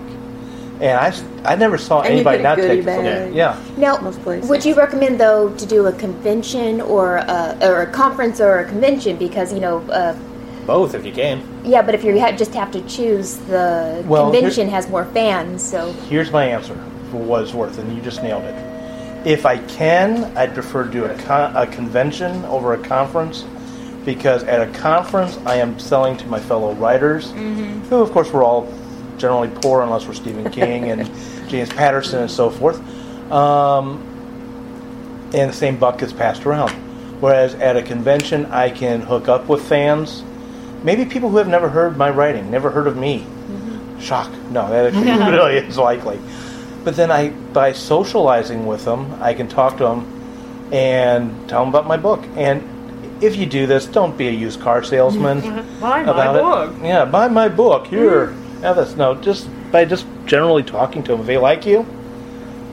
[0.79, 3.25] and I I never saw And you anybody get a not goodie take it.
[3.25, 3.33] from.
[3.35, 3.61] Yeah.
[3.75, 4.49] Now, Most places.
[4.49, 8.65] would you recommend though to do a convention or a, or a conference or a
[8.65, 10.17] convention because you know, uh,
[10.67, 11.41] Both, if you can.
[11.65, 15.63] yeah, but if you ha- just have to choose, the Well, convention has more fans,
[15.63, 16.75] so Here's my answer
[17.09, 18.55] for what it's worth, and you just nailed it.
[19.25, 23.45] If I can, I'd prefer to do a, con- a convention over a conference
[24.05, 28.43] because at a conference I am selling to my fellow writers, who, of course, we're
[28.43, 28.71] all
[29.17, 31.05] generally poor unless we're Stephen King and
[31.49, 32.77] James Patterson and so forth.
[33.31, 34.01] Um,
[35.33, 36.71] and the same buck gets passed around.
[37.21, 40.23] Whereas at a convention, I can hook up with fans,
[40.83, 43.19] maybe people who have never heard my writing, never heard of me.
[43.19, 43.99] Mm-hmm.
[43.99, 44.31] Shock.
[44.51, 46.19] No, that actually really is likely.
[46.83, 51.69] But then I, by socializing with them, I can talk to them and tell them
[51.69, 52.23] about my book.
[52.35, 52.63] And
[53.21, 55.41] if you do this, don't be a used car salesman
[55.81, 56.33] Buy my about
[56.71, 56.79] book.
[56.81, 56.87] it.
[56.87, 57.85] Yeah, buy my book.
[57.85, 57.95] Mm-hmm.
[57.95, 58.27] Here,
[58.61, 58.95] have this.
[58.95, 61.21] No, just by just generally talking to them.
[61.21, 61.85] If they like you,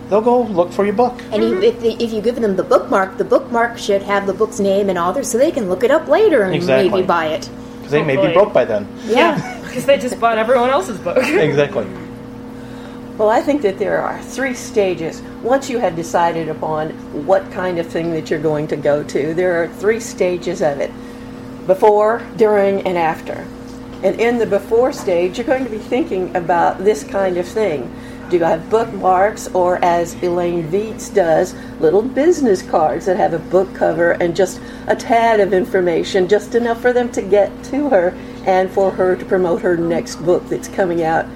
[0.08, 1.20] they'll go look for your book.
[1.32, 1.62] And you, mm-hmm.
[1.62, 4.88] if, they, if you give them the bookmark, the bookmark should have the book's name
[4.88, 6.90] and author so they can look it up later and Exactly.
[6.90, 7.48] maybe buy it.
[7.84, 8.88] Because they may be broke by then.
[9.04, 9.60] Yeah.
[9.62, 11.18] Because they just bought everyone else's book.
[11.22, 11.86] exactly.
[13.18, 15.22] Well, I think that there are three stages.
[15.42, 16.90] Once you have decided upon
[17.26, 20.80] what kind of thing that you're going to go to, there are three stages of
[20.80, 20.90] it
[21.66, 23.46] before, during, and after.
[24.02, 27.94] And in the before stage, you're going to be thinking about this kind of thing.
[28.34, 33.72] Do have bookmarks, or as Elaine Viets does, little business cards that have a book
[33.76, 38.08] cover and just a tad of information, just enough for them to get to her
[38.44, 41.26] and for her to promote her next book that's coming out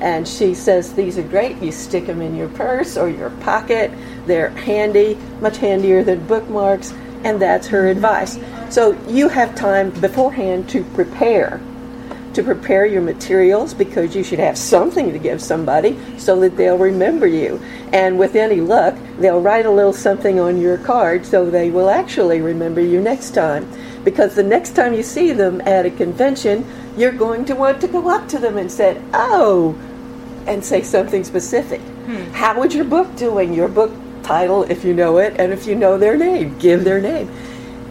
[0.00, 1.60] and she says these are great.
[1.60, 3.90] You stick them in your purse or your pocket.
[4.26, 6.92] They're handy, much handier than bookmarks,
[7.24, 8.38] and that's her advice.
[8.70, 11.60] So you have time beforehand to prepare,
[12.38, 16.78] to prepare your materials because you should have something to give somebody so that they'll
[16.78, 17.60] remember you.
[17.92, 21.90] And with any luck, they'll write a little something on your card so they will
[21.90, 23.68] actually remember you next time.
[24.04, 26.64] Because the next time you see them at a convention,
[26.96, 29.76] you're going to want to go up to them and say, "Oh,"
[30.46, 31.80] and say something specific.
[31.80, 32.30] Hmm.
[32.30, 33.52] how How is your book doing?
[33.52, 33.90] Your book
[34.22, 37.28] title, if you know it, and if you know their name, give their name.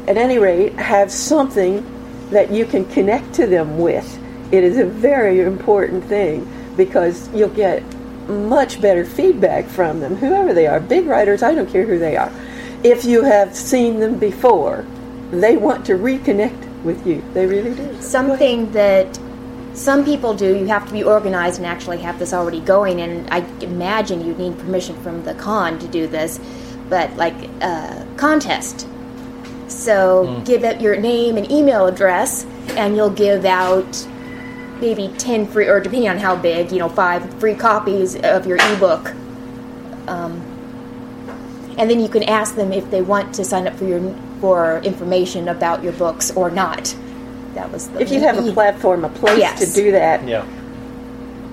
[0.07, 1.83] At any rate, have something
[2.29, 4.07] that you can connect to them with.
[4.51, 7.83] It is a very important thing because you'll get
[8.29, 10.79] much better feedback from them, whoever they are.
[10.79, 12.31] Big writers, I don't care who they are.
[12.83, 14.85] If you have seen them before,
[15.31, 17.23] they want to reconnect with you.
[17.33, 18.01] They really do.
[18.01, 19.19] Something that
[19.73, 23.01] some people do, you have to be organized and actually have this already going.
[23.01, 26.39] And I imagine you need permission from the con to do this,
[26.89, 28.87] but like a contest.
[29.67, 30.43] So hmm.
[30.43, 34.07] give it your name and email address, and you'll give out
[34.81, 38.57] maybe 10 free, or depending on how big, you know, five free copies of your
[38.59, 39.13] ebook.
[40.07, 40.41] Um,
[41.77, 44.79] and then you can ask them if they want to sign up for your for
[44.83, 46.95] information about your books or not.
[47.55, 49.59] That was the If you have a platform, a place Yes.
[49.59, 50.45] to do that, Yeah.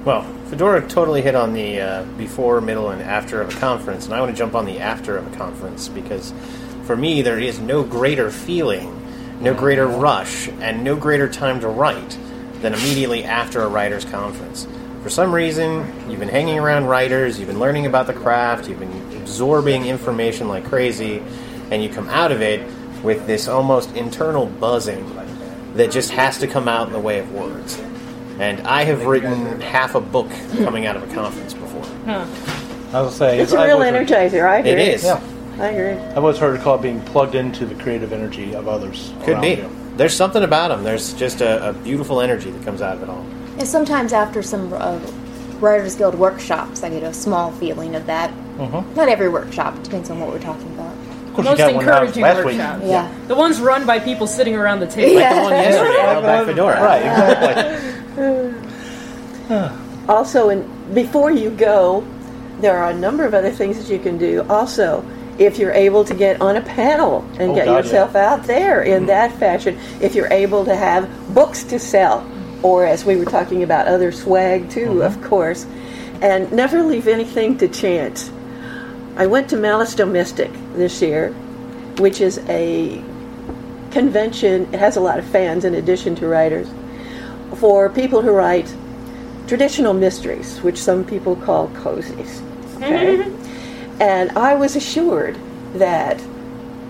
[0.04, 4.14] Well, Fedora totally hit on the uh, before, middle, and after of a conference, and
[4.14, 6.34] I want to jump on the after of a conference because
[6.84, 9.00] for me, there is no greater feeling,
[9.40, 12.18] no greater rush, and no greater time to write
[12.64, 14.66] than immediately after a writer's conference.
[15.02, 18.78] For some reason, you've been hanging around writers, you've been learning about the craft, you've
[18.80, 21.22] been absorbing information like crazy,
[21.70, 22.66] and you come out of it
[23.02, 25.04] with this almost internal buzzing
[25.74, 27.78] that just has to come out in the way of words.
[28.38, 30.30] And I have written half a book
[30.64, 31.84] coming out of a conference before.
[32.94, 34.48] I was say it's a I've real always heard- energizer.
[34.48, 34.70] I agree.
[34.70, 35.04] It is.
[35.04, 35.20] Yeah.
[35.58, 36.02] I agree.
[36.02, 39.12] I've always heard it called being plugged into the creative energy of others.
[39.24, 39.56] Could be.
[39.56, 39.70] you.
[39.96, 40.82] There's something about them.
[40.82, 43.24] There's just a, a beautiful energy that comes out of it all.
[43.58, 44.98] And sometimes after some uh,
[45.60, 48.32] Writers Guild workshops, I get a small feeling of that.
[48.58, 48.94] Mhm.
[48.96, 50.92] Not every workshop, depends on what we're talking about.
[51.28, 52.44] Of course, Most you got one out encouraging week.
[52.44, 52.84] workshops.
[52.86, 53.08] Yeah.
[53.28, 55.20] The ones run by people sitting around the table.
[55.20, 55.34] Yeah.
[55.34, 56.82] The one yesterday held by Fedora.
[56.82, 58.70] Right, exactly.
[60.08, 62.04] Also, and before you go,
[62.60, 64.44] there are a number of other things that you can do.
[64.50, 65.02] Also,
[65.38, 68.82] if you're able to get on a panel and Oh, get God, yourself out there
[68.82, 69.06] in mm-hmm.
[69.06, 72.28] that fashion, if you're able to have books to sell,
[72.62, 75.02] or as we were talking about, other swag too, mm-hmm.
[75.02, 75.66] of course,
[76.22, 78.30] and never leave anything to chance.
[79.16, 81.30] I went to Malice Domestic this year,
[81.98, 83.02] which is a
[83.90, 84.72] convention.
[84.74, 86.68] It has a lot of fans in addition to writers
[87.56, 88.74] for people who write
[89.46, 92.40] traditional mysteries, which some people call cozies.
[92.76, 93.18] Okay?
[93.18, 93.43] Mm-hmm.
[94.00, 95.38] And I was assured
[95.74, 96.22] that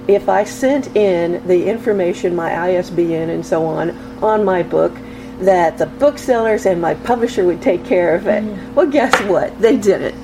[0.07, 3.91] if I sent in the information, my ISBN and so on,
[4.23, 4.93] on my book,
[5.41, 8.45] that the booksellers and my publisher would take care of it.
[8.45, 8.75] Mm-hmm.
[8.75, 9.59] Well, guess what?
[9.61, 10.15] They didn't.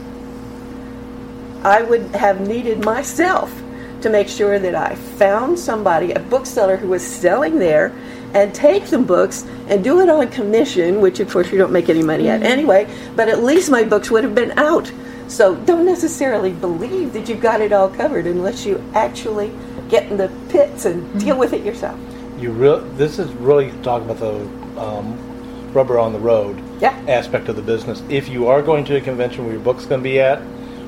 [1.64, 3.54] I would have needed myself
[4.02, 7.92] to make sure that I found somebody, a bookseller who was selling there,
[8.32, 11.88] and take the books and do it on commission, which of course you don't make
[11.88, 12.52] any money at mm-hmm.
[12.52, 14.90] anyway, but at least my books would have been out.
[15.30, 19.52] So don't necessarily believe that you've got it all covered unless you actually
[19.88, 21.98] get in the pits and deal with it yourself.
[22.38, 27.00] You real this is really talking about the um, rubber on the road Yeah.
[27.06, 28.02] aspect of the business.
[28.08, 30.42] If you are going to a convention where your book's going to be at,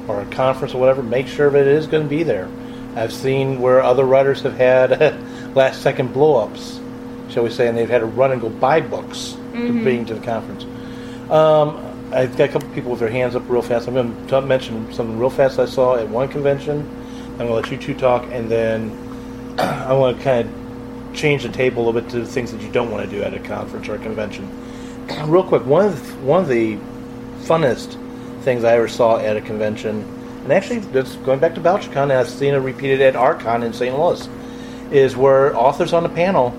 [0.08, 2.48] or a conference or whatever, make sure that it is going to be there.
[2.96, 5.00] I've seen where other writers have had
[5.54, 6.80] last second blow ups,
[7.28, 10.14] shall we say, and they've had to run and go buy books to bring to
[10.14, 10.64] the conference.
[11.30, 11.76] Um,
[12.12, 13.88] I've got a couple people with their hands up real fast.
[13.88, 16.80] I'm going to mention something real fast I saw at one convention.
[17.32, 21.42] I'm going to let you two talk, and then I want to kind of change
[21.42, 23.38] the table a little bit to things that you don't want to do at a
[23.38, 24.46] conference or a convention.
[25.24, 26.76] Real quick, one of the, one of the
[27.46, 27.98] funnest
[28.42, 30.02] things I ever saw at a convention,
[30.42, 33.96] and actually, that's going back to BoucherCon, I've seen it repeated at Archon in St.
[33.96, 34.28] Louis,
[34.90, 36.54] is where authors on the panel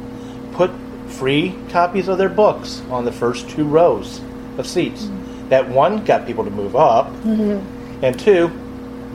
[0.53, 0.71] put
[1.07, 4.19] free copies of their books on the first two rows
[4.57, 5.03] of seats.
[5.05, 5.22] Mm.
[5.53, 8.49] That one got people to move up, and two,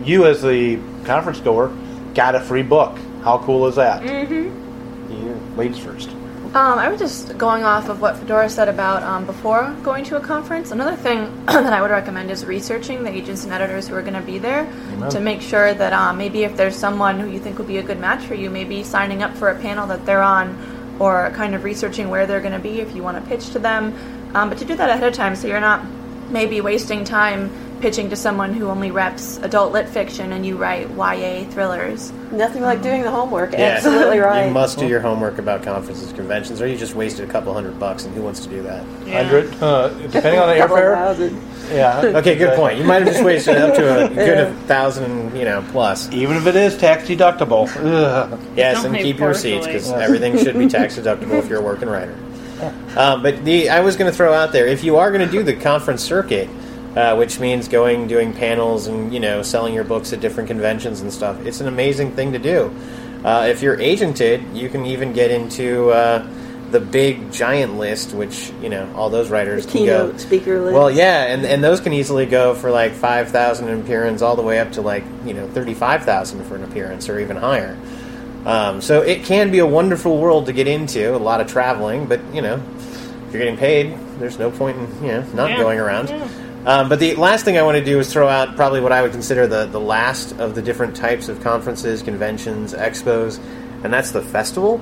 [0.05, 1.77] you as the conference goer
[2.14, 2.96] got a free book.
[3.24, 4.03] How cool is that?
[4.03, 5.12] Mm-hmm.
[5.12, 6.11] You, ladies first.
[6.11, 10.16] Um, I was just going off of what Fedora said about um, before going to
[10.16, 10.70] a conference.
[10.70, 14.14] Another thing that I would recommend is researching the agents and editors who are going
[14.14, 14.62] to be there
[15.11, 17.83] to make sure that um, maybe if there's someone who you think would be a
[17.83, 21.57] good match for you, maybe signing up for a panel that they're on or kind
[21.57, 23.92] of researching where they're going to be if you want to pitch to them.
[24.37, 25.83] Um, but to do that ahead of time so you're not
[26.30, 30.90] maybe wasting time pitching to someone who only reps adult lit fiction and you write
[30.90, 32.10] YA thrillers.
[32.32, 33.52] Nothing like doing the homework.
[33.52, 33.76] Yeah.
[33.76, 34.46] Absolutely right.
[34.46, 37.78] You must do your homework about conferences, conventions, or you just wasted a couple hundred
[37.78, 38.84] bucks, and who wants to do that?
[39.06, 39.22] Yeah.
[39.22, 41.30] Hundred, uh, depending on the airfare.
[41.70, 42.00] Yeah.
[42.18, 42.78] Okay, good point.
[42.78, 46.10] You might have just wasted up to a good a thousand, you know, plus.
[46.12, 47.66] Even if it is tax deductible.
[48.56, 49.56] Yes, Don't and pay keep your partially.
[49.58, 52.16] receipts because everything should be tax deductible if you're a working writer.
[52.99, 55.31] Um, but the I was going to throw out there if you are going to
[55.31, 56.49] do the conference circuit,
[56.97, 61.01] uh, which means going, doing panels, and you know, selling your books at different conventions
[61.01, 61.38] and stuff.
[61.47, 62.75] It's an amazing thing to do.
[63.25, 66.27] Uh, if you're agented, you can even get into uh,
[66.71, 70.07] the big giant list, which you know all those writers can go.
[70.07, 70.75] Keynote speaker list.
[70.75, 74.42] Well, yeah, and, and those can easily go for like five thousand appearance, all the
[74.42, 77.77] way up to like you know thirty five thousand for an appearance, or even higher.
[78.48, 81.14] Um, so it can be a wonderful world to get into.
[81.14, 85.02] A lot of traveling, but you know, if you're getting paid, there's no point in
[85.04, 86.08] you know not Yeah, going around.
[86.08, 86.26] yeah.
[86.66, 89.00] Um, but the last thing I want to do is throw out probably what I
[89.02, 93.38] would consider the, the last of the different types of conferences, conventions, expos,
[93.84, 94.80] and that's the festival.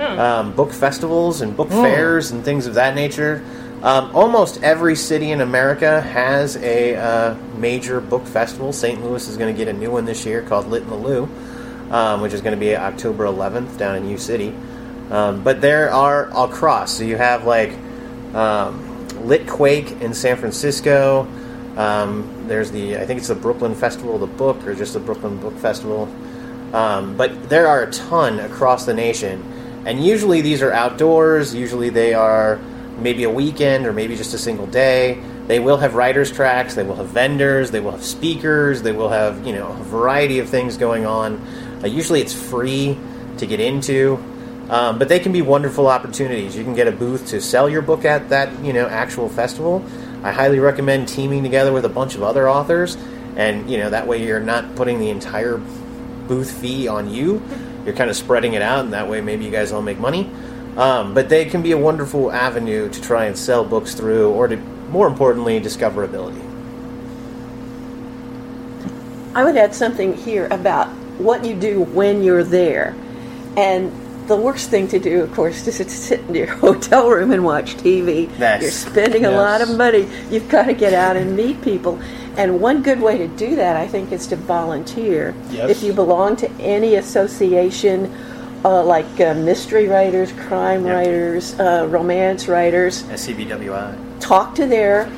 [0.00, 3.44] Um, book festivals and book fairs and things of that nature.
[3.82, 8.72] Um, almost every city in America has a uh, major book festival.
[8.72, 9.04] St.
[9.04, 11.28] Louis is going to get a new one this year called Lit in the Lou,
[11.92, 14.52] um, which is going to be October 11th down in U City.
[15.10, 16.96] Um, but there are across.
[16.96, 17.72] So you have like
[18.34, 21.28] um, Lit Quake in San Francisco.
[21.76, 25.00] Um, there's the I think it's the Brooklyn Festival of the Book or just the
[25.00, 26.08] Brooklyn Book Festival.
[26.72, 29.42] Um, but there are a ton across the nation,
[29.84, 31.54] and usually these are outdoors.
[31.54, 32.58] Usually they are
[32.98, 35.22] maybe a weekend or maybe just a single day.
[35.46, 36.74] They will have writers' tracks.
[36.74, 37.70] They will have vendors.
[37.70, 38.80] They will have speakers.
[38.80, 41.44] They will have you know a variety of things going on.
[41.82, 42.96] Uh, usually it's free
[43.38, 44.22] to get into.
[44.70, 46.56] Um, but they can be wonderful opportunities.
[46.56, 49.84] You can get a booth to sell your book at that, you know, actual festival.
[50.22, 52.96] I highly recommend teaming together with a bunch of other authors,
[53.36, 55.58] and you know that way you're not putting the entire
[56.28, 57.42] booth fee on you.
[57.84, 60.30] You're kind of spreading it out, and that way maybe you guys all make money.
[60.76, 64.46] Um, but they can be a wonderful avenue to try and sell books through, or
[64.46, 66.40] to more importantly, discoverability.
[69.34, 70.88] I would add something here about
[71.24, 72.94] what you do when you're there.
[73.56, 73.92] And
[74.28, 77.44] the worst thing to do, of course, is to sit in your hotel room and
[77.44, 78.28] watch TV.
[78.38, 80.08] That's- you're spending a lot of money.
[80.30, 82.00] You've got to get out and meet people.
[82.36, 85.34] And one good way to do that, I think, is to volunteer.
[85.50, 85.68] Yes.
[85.70, 88.10] If you belong to any association,
[88.64, 90.94] uh, like uh, mystery writers, crime Yep.
[90.94, 93.94] writers, uh, romance writers, SCBWI.
[94.20, 95.10] talk to their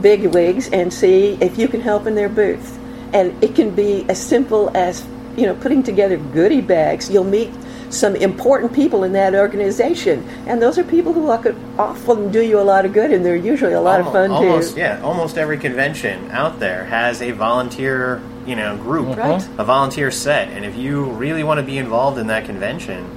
[0.00, 2.78] bigwigs and see if you can help in their booth.
[3.14, 7.08] And it can be as simple as you know putting together goodie bags.
[7.08, 7.50] You'll meet
[7.94, 12.60] some important people in that organization, and those are people who could often do you
[12.60, 14.80] a lot of good, and they're usually a lot of fun almost, too.
[14.80, 19.20] Yeah, almost every convention out there has a volunteer, you know, group, uh-huh.
[19.20, 19.48] Right.
[19.58, 23.08] a volunteer set, and if you really want to be involved in that convention,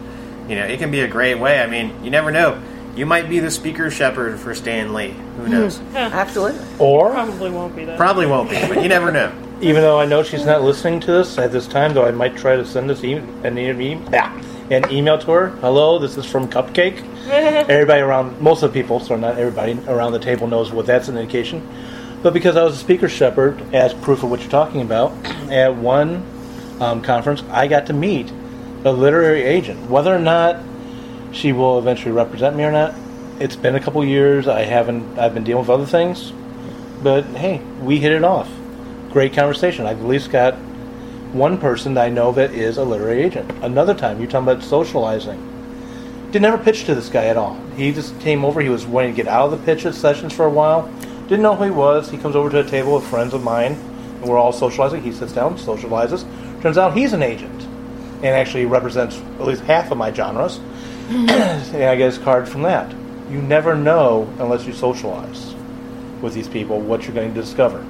[0.47, 1.59] you know, it can be a great way.
[1.59, 2.61] I mean, you never know.
[2.95, 5.11] You might be the speaker shepherd for Stan Lee.
[5.11, 5.51] Who hmm.
[5.51, 5.79] knows?
[5.93, 6.59] Absolutely.
[6.79, 7.97] Or, Probably won't be that.
[7.97, 9.46] Probably won't be, but you never know.
[9.61, 12.37] Even though I know she's not listening to this at this time, though I might
[12.37, 14.39] try to send this e- an, e- yeah,
[14.69, 15.47] an email to her.
[15.61, 17.03] Hello, this is from Cupcake.
[17.27, 21.07] everybody around, most of the people, so not everybody around the table knows what that's
[21.07, 21.67] an indication.
[22.21, 25.11] But because I was a speaker shepherd, as proof of what you're talking about,
[25.51, 26.23] at one
[26.79, 28.31] um, conference, I got to meet
[28.85, 29.89] a literary agent.
[29.89, 30.63] Whether or not
[31.31, 32.93] she will eventually represent me or not,
[33.39, 34.47] it's been a couple years.
[34.47, 35.17] I haven't.
[35.17, 36.31] I've been dealing with other things,
[37.03, 38.49] but hey, we hit it off.
[39.17, 39.87] Great conversation.
[39.87, 40.53] I've at least got
[41.33, 43.49] one person that I know that is a literary agent.
[43.63, 46.29] Another time, you're talking about socializing.
[46.29, 47.59] Did never pitch to this guy at all.
[47.75, 48.61] He just came over.
[48.61, 50.87] He was wanting to get out of the pitch sessions for a while.
[51.23, 52.11] Didn't know who he was.
[52.11, 55.01] He comes over to a table with friends of mine, and we're all socializing.
[55.01, 56.23] He sits down, socializes,
[56.61, 60.59] Turns out he's an agent, and actually represents at least half of my genres.
[61.09, 61.31] and
[61.83, 62.91] I get his card from that.
[63.31, 65.55] You never know unless you socialize
[66.21, 67.83] with these people what you're going to discover.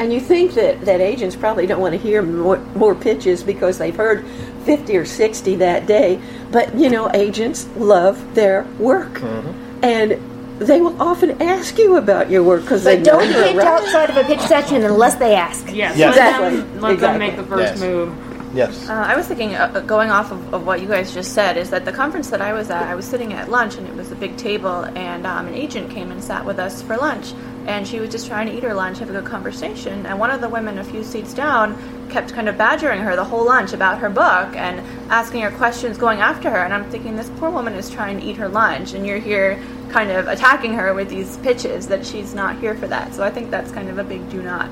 [0.00, 3.76] And you think that, that agents probably don't want to hear more, more pitches because
[3.76, 4.24] they've heard
[4.64, 6.18] 50 or 60 that day.
[6.50, 9.12] But, you know, agents love their work.
[9.20, 9.84] Mm-hmm.
[9.84, 13.56] And they will often ask you about your work because they But don't you're pitch
[13.56, 13.66] right.
[13.66, 15.66] outside of a pitch session unless they ask.
[15.70, 15.98] Yes, Yes.
[15.98, 16.56] let Exactly.
[16.60, 17.18] them let Exactly.
[17.18, 17.80] them make the first Yes.
[17.80, 18.14] move.
[18.52, 18.88] Yes.
[18.88, 21.56] Uh, I was thinking, uh, uh, going off of, of what you guys just said,
[21.56, 23.94] is that the conference that I was at, I was sitting at lunch and it
[23.94, 27.32] was a big table, and um, an agent came and sat with us for lunch.
[27.66, 30.06] And she was just trying to eat her lunch, have a good conversation.
[30.06, 31.76] And one of the women a few seats down
[32.10, 34.80] kept kind of badgering her the whole lunch about her book and
[35.10, 36.58] asking her questions, going after her.
[36.64, 39.62] And I'm thinking, this poor woman is trying to eat her lunch, and you're here
[39.90, 43.14] kind of attacking her with these pitches that she's not here for that.
[43.14, 44.68] So I think that's kind of a big do not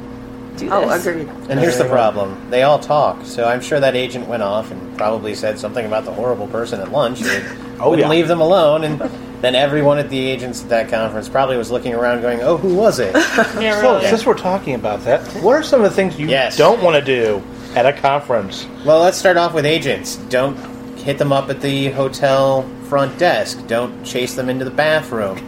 [0.56, 1.06] do oh, this.
[1.06, 1.28] Oh, agreed.
[1.50, 3.24] And here's the problem: they all talk.
[3.24, 6.80] So I'm sure that agent went off and probably said something about the horrible person
[6.80, 7.22] at lunch.
[7.22, 8.10] Or Oh, wouldn't yeah.
[8.10, 8.98] leave them alone, and
[9.40, 12.74] then everyone at the agents at that conference probably was looking around, going, "Oh, who
[12.74, 13.14] was it?"
[13.60, 14.06] Yeah, So, really.
[14.08, 16.56] since we're talking about that, what are some of the things you Yes.
[16.56, 17.42] don't want to do
[17.76, 18.66] at a conference?
[18.84, 20.16] well, let's start off with agents.
[20.28, 20.56] Don't
[20.98, 23.64] hit them up at the hotel front desk.
[23.66, 25.38] Don't chase them into the bathroom.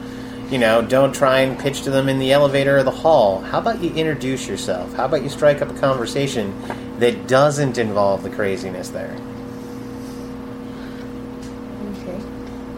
[0.51, 3.41] You know, don't try and pitch to them in the elevator or the hall.
[3.41, 4.93] How about you introduce yourself?
[4.95, 6.53] How about you strike up a conversation
[6.99, 9.15] that doesn't involve the craziness there?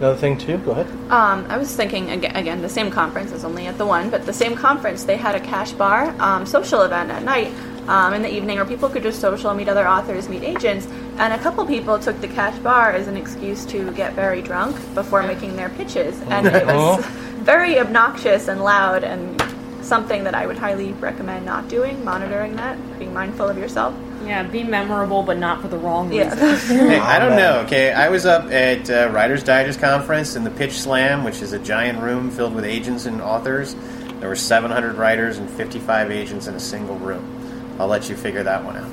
[0.03, 0.59] Another thing, too?
[0.59, 0.89] Go ahead.
[1.13, 4.27] Um, I was thinking again, again, the same conference is only at the one, but
[4.27, 7.55] the same conference they had a cash bar um, social event at night
[7.87, 10.89] um, in the evening where people could just social, meet other authors, meet agents,
[11.19, 14.75] and a couple people took the cash bar as an excuse to get very drunk
[14.97, 17.07] before making their pitches, and it was
[17.45, 19.41] very obnoxious and loud and
[19.85, 23.95] something that I would highly recommend not doing, monitoring that, being mindful of yourself.
[24.27, 26.31] Yeah, be memorable, but not for the wrong Yeah.
[26.33, 26.69] reasons.
[26.69, 27.61] Hey, I don't know.
[27.67, 31.53] Okay, I was up at uh, Writers Digest conference in the Pitch Slam, which is
[31.53, 33.75] a giant room filled with agents and authors.
[34.21, 37.39] There were 700 writers and 55 agents in a single room.
[37.81, 38.89] I'll let you figure that one out.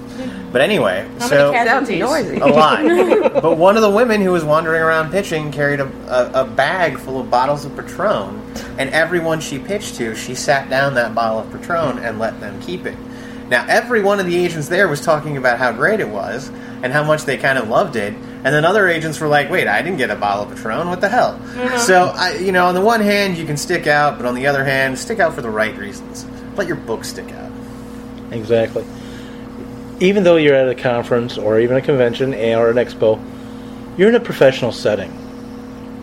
[0.51, 2.37] But anyway, How so many Sounds noisy.
[2.39, 2.81] a lot.
[3.41, 6.97] but one of the women who was wandering around pitching carried a, a, a bag
[6.97, 8.41] full of bottles of Patron,
[8.79, 12.59] and everyone she pitched to, she sat down that bottle of Patron and let them
[12.61, 12.95] keep it.
[13.49, 16.49] Now, every one of the agents there was talking about how great it was
[16.83, 19.67] and how much they kind of loved it, and then other agents were like, "Wait,
[19.67, 20.87] I didn't get a bottle of Patron.
[20.87, 21.77] What the hell?" Mm-hmm.
[21.79, 24.45] So, I, you know, on the one hand, you can stick out, but on the
[24.45, 26.25] other hand, stick out for the right reasons.
[26.55, 27.51] Let your book stick out.
[28.31, 28.85] Exactly.
[29.99, 33.19] Even though you're at a conference or even a convention eh, or an expo,
[33.97, 35.11] you're in a professional setting.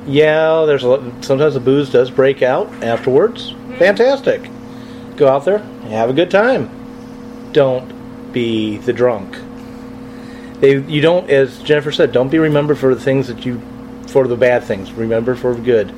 [0.06, 3.52] Yeah, there's a lot, sometimes the booze does break out afterwards.
[3.52, 3.76] Mm-hmm.
[3.76, 4.50] Fantastic.
[5.16, 6.85] Go out there, and have a good time.
[7.56, 9.34] Don't be the drunk.
[10.60, 13.62] They, you don't, as Jennifer said, don't be remembered for the things that you,
[14.08, 14.92] for the bad things.
[14.92, 15.90] Remember for the good.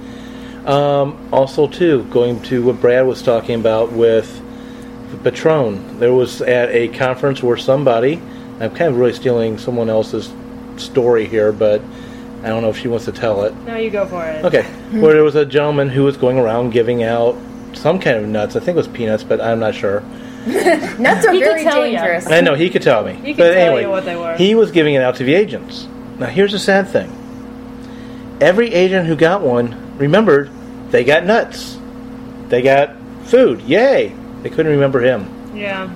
[0.68, 4.40] Um, also, too, going to what Brad was talking about with
[5.11, 5.98] the Patron.
[5.98, 8.22] There was at a conference where somebody,
[8.61, 10.32] I'm kind of really stealing someone else's
[10.76, 11.82] story here, but
[12.44, 13.52] I don't know if she wants to tell it.
[13.66, 14.44] No, you go for it.
[14.44, 14.62] Okay,
[15.00, 17.36] where there was a gentleman who was going around giving out
[17.72, 18.54] some kind of nuts.
[18.54, 20.04] I think it was peanuts, but I'm not sure.
[20.99, 22.01] Nuts are He could very tell ya.
[22.03, 22.26] dangerous.
[22.26, 23.14] I know he could tell me.
[23.14, 24.36] He could but tell anyway, you what they were.
[24.36, 25.86] He was giving it out to the agents.
[26.18, 27.11] Now here's the sad thing.
[28.40, 30.51] Every agent who got one remembered
[30.90, 31.78] they got nuts.
[32.49, 33.61] They got food.
[33.62, 34.14] Yay!
[34.42, 35.28] They couldn't remember him.
[35.55, 35.90] Yeah.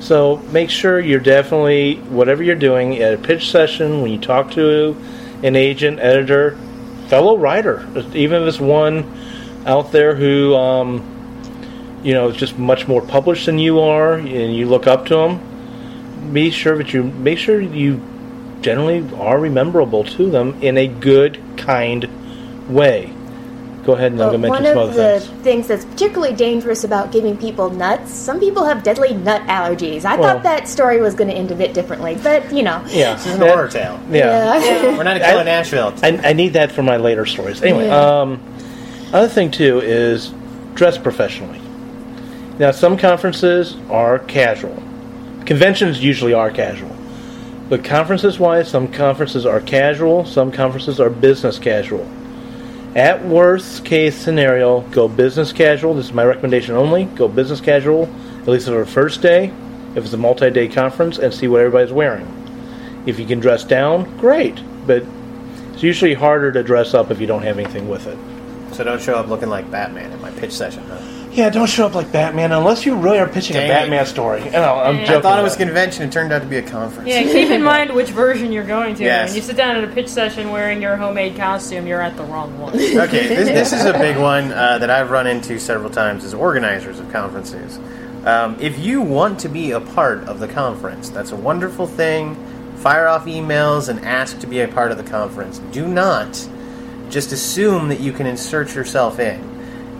[0.00, 4.52] So make sure you're definitely whatever you're doing at a pitch session when you talk
[4.52, 4.96] to
[5.42, 6.56] an agent, editor,
[7.08, 9.04] fellow writer, even if it's one
[9.66, 11.15] out there who um,
[12.06, 15.14] you know is just much more published than you are, and you look up to
[15.16, 16.32] them.
[16.32, 18.00] Be sure that you make sure you
[18.62, 22.08] generally are rememberable to them in a good, kind
[22.68, 23.12] way.
[23.84, 25.42] Go ahead and I'm Well, going to one some of other the things.
[25.44, 30.04] things that's particularly dangerous about giving people nuts, some people have deadly nut allergies.
[30.04, 32.80] I Well- thought that story was going to end a bit differently, but you know.
[32.88, 34.00] Yeah, This is an that- horror tale.
[34.10, 34.96] yeah.
[34.96, 35.92] We're not at I- Killer Nashville.
[36.02, 37.62] I, I need that for my later stories.
[37.62, 38.20] Anyway, Yeah.
[38.22, 38.40] um,
[39.12, 40.32] other thing too is
[40.74, 41.60] dress professionally.
[42.58, 44.82] Now, some conferences are casual.
[45.44, 46.96] Conventions usually are casual,
[47.68, 50.24] but conferences-wise, some conferences are casual.
[50.24, 52.08] Some conferences are business casual.
[52.94, 55.92] At worst case scenario, go business casual.
[55.94, 57.04] This is my recommendation only.
[57.04, 58.04] Go business casual,
[58.40, 59.52] at least for the first day,
[59.94, 62.26] if it's a multi-day conference, and see what everybody's wearing.
[63.04, 64.58] If you can dress down, great.
[64.86, 65.04] But
[65.74, 68.16] it's usually harder to dress up if you don't have anything with it.
[68.74, 71.15] So don't show up looking like Batman in my pitch session, huh?
[71.36, 73.72] Yeah, don't show up like Batman unless you really are pitching Dang a.
[73.72, 74.40] Batman story.
[74.50, 75.16] No, I'm joking.
[75.16, 76.08] I thought it was a convention.
[76.08, 77.10] It turned out to be a conference.
[77.10, 79.04] Yeah, keep in mind which version you're going to.
[79.04, 79.28] Yes.
[79.28, 82.24] When you sit down at a pitch session wearing your homemade costume, you're at the
[82.24, 82.72] wrong one.
[83.06, 86.32] Okay, this, this is a big one uh, that I've run into several times as
[86.32, 87.78] organizers of conferences.
[88.26, 92.34] Um, if you want to be a part of the conference, that's a wonderful thing.
[92.76, 95.58] Fire off emails and ask to be a part of the conference.
[95.70, 96.32] Do not
[97.10, 99.55] just assume that you can insert yourself in.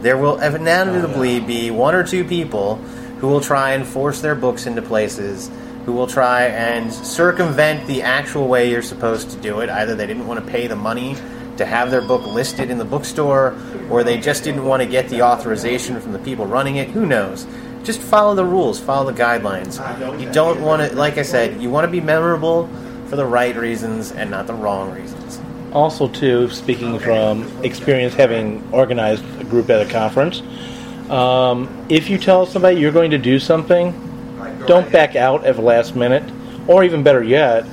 [0.06, 2.76] There will inevitably be one or two people
[3.18, 5.50] who will try and force their books into places,
[5.84, 9.68] who will try and circumvent the actual way you're supposed to do it.
[9.68, 11.16] Either they didn't want to pay the money
[11.56, 13.58] to have their book listed in the bookstore,
[13.90, 16.86] or they just didn't want to get the authorization from the people running it.
[16.90, 17.44] Who knows?
[17.82, 19.80] Just follow the rules, follow the guidelines.
[20.20, 22.68] You don't want to, like I said, you want to be memorable
[23.08, 25.25] for the right reasons and not the wrong reasons.
[25.72, 30.42] Also, too, speaking from experience having organized a group at a conference,
[31.10, 33.92] um, if you tell somebody you're going to do something,
[34.66, 36.24] don't back out at the last minute.
[36.66, 37.64] Or even better yet,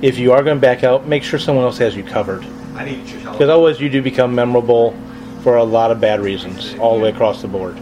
[0.00, 2.44] if you are going to back out, make sure someone else has you covered.
[2.74, 3.34] I need your help.
[3.34, 4.96] Because otherwise, you do become memorable
[5.42, 7.78] for a lot of bad reasons, all the way across the board.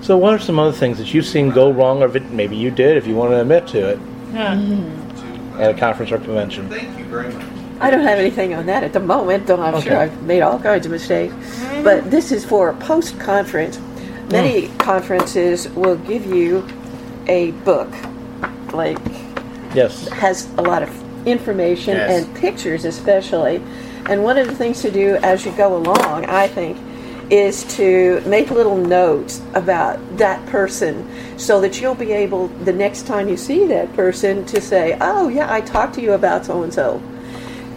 [0.00, 2.70] So, what are some other things that you've seen go wrong, or if maybe you
[2.70, 3.98] did, if you want to admit to it,
[4.32, 4.58] Yeah.
[5.58, 6.68] at a conference or convention?
[6.68, 7.44] Thank you very much.
[7.82, 10.58] I don't have anything on that at the moment, though I'm sure I've made all
[10.60, 11.34] kinds of mistakes.
[11.34, 11.82] Mm-hmm.
[11.82, 13.80] But this is for post conference.
[14.30, 14.78] Many mm.
[14.78, 16.66] conferences will give you
[17.26, 17.90] a book,
[18.72, 18.98] like
[19.74, 20.06] Yes.
[20.08, 22.24] has a lot of information Yes.
[22.24, 23.60] and pictures, especially.
[24.06, 26.78] And one of the things to do as you go along, I think,
[27.30, 31.04] is to make little notes about that person
[31.36, 35.28] so that you'll be able, the next time you see that person, to say, Oh,
[35.28, 37.02] yeah, I talked to you about so and so.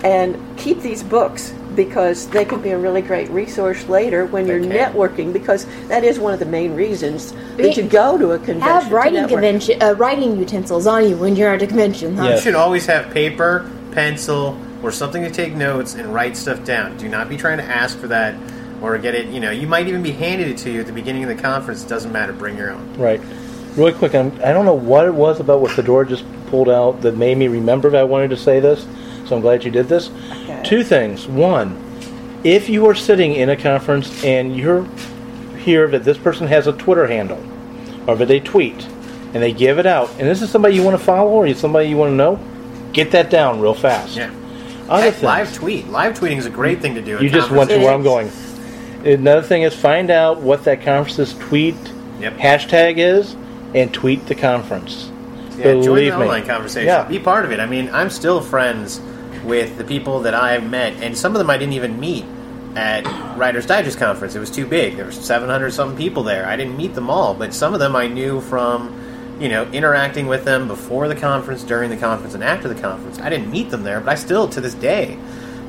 [0.05, 4.61] And keep these books because they can be a really great resource later when you're
[4.61, 4.71] can.
[4.71, 8.61] networking because that is one of the main reasons that you go to a convention.
[8.61, 12.15] Have writing convention, uh, writing utensils on you when you're at a convention.
[12.15, 12.25] Huh?
[12.25, 12.39] Yes.
[12.39, 16.95] You should always have paper, pencil, or something to take notes and write stuff down.
[16.97, 18.35] Do not be trying to ask for that
[18.81, 19.27] or get it.
[19.27, 21.41] You know, you might even be handed it to you at the beginning of the
[21.41, 21.83] conference.
[21.83, 22.31] It doesn't matter.
[22.31, 22.93] Bring your own.
[22.93, 23.19] Right.
[23.75, 27.01] Really quick, I'm, I don't know what it was about what Fedora just pulled out
[27.01, 28.85] that made me remember that I wanted to say this,
[29.25, 30.09] so I'm glad you did this.
[30.09, 30.61] Okay.
[30.63, 31.27] Two things.
[31.27, 31.81] One,
[32.43, 34.87] if you are sitting in a conference and you're
[35.57, 37.43] hear that this person has a Twitter handle
[38.07, 38.85] or that they tweet
[39.33, 41.57] and they give it out, and this is somebody you want to follow or is
[41.57, 42.39] somebody you want to know,
[42.93, 44.15] get that down real fast.
[44.15, 44.31] Yeah.
[44.87, 45.23] Other Heck, things.
[45.23, 45.87] live tweet.
[45.87, 47.21] Live tweeting is a great thing to do.
[47.21, 48.29] You just went to where I'm going.
[49.03, 51.75] Another thing is find out what that conference's tweet
[52.19, 52.37] Yep.
[52.37, 53.35] hashtag is
[53.73, 55.11] and tweet the conference.
[55.57, 56.11] Yeah, join the me.
[56.11, 56.87] online conversation.
[56.87, 57.03] Yeah.
[57.03, 57.59] Be part of it.
[57.59, 59.01] I mean, I'm still friends
[59.45, 62.25] with the people that I've met, and some of them I didn't even meet
[62.75, 63.05] at
[63.37, 64.35] Writers Digest conference.
[64.35, 64.97] It was too big.
[64.97, 66.45] There was 700 some people there.
[66.45, 70.27] I didn't meet them all, but some of them I knew from, you know, interacting
[70.27, 73.19] with them before the conference, during the conference, and after the conference.
[73.19, 75.17] I didn't meet them there, but I still, to this day,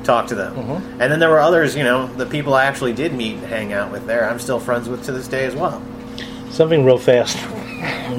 [0.03, 0.55] talk to them.
[0.55, 1.01] Mm-hmm.
[1.01, 3.73] And then there were others, you know, the people I actually did meet and hang
[3.73, 4.29] out with there.
[4.29, 5.81] I'm still friends with to this day as well.
[6.49, 7.37] Something real fast.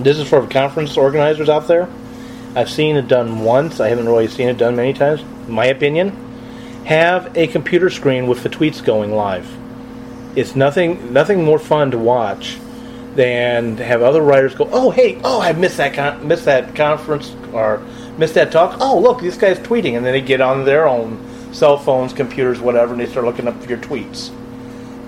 [0.03, 1.89] This is for conference organizers out there.
[2.55, 3.81] I've seen it done once.
[3.81, 5.23] I haven't really seen it done many times.
[5.49, 6.13] My opinion,
[6.85, 9.47] have a computer screen with the tweets going live.
[10.37, 12.59] It's nothing nothing more fun to watch
[13.15, 16.75] than to have other writers go, "Oh, hey, oh, I missed that con- missed that
[16.75, 17.81] conference or
[18.17, 18.77] missed that talk.
[18.81, 21.19] Oh, look, this guy's tweeting," and then they get on their own
[21.53, 24.31] cell phones, computers, whatever, and they start looking up your tweets.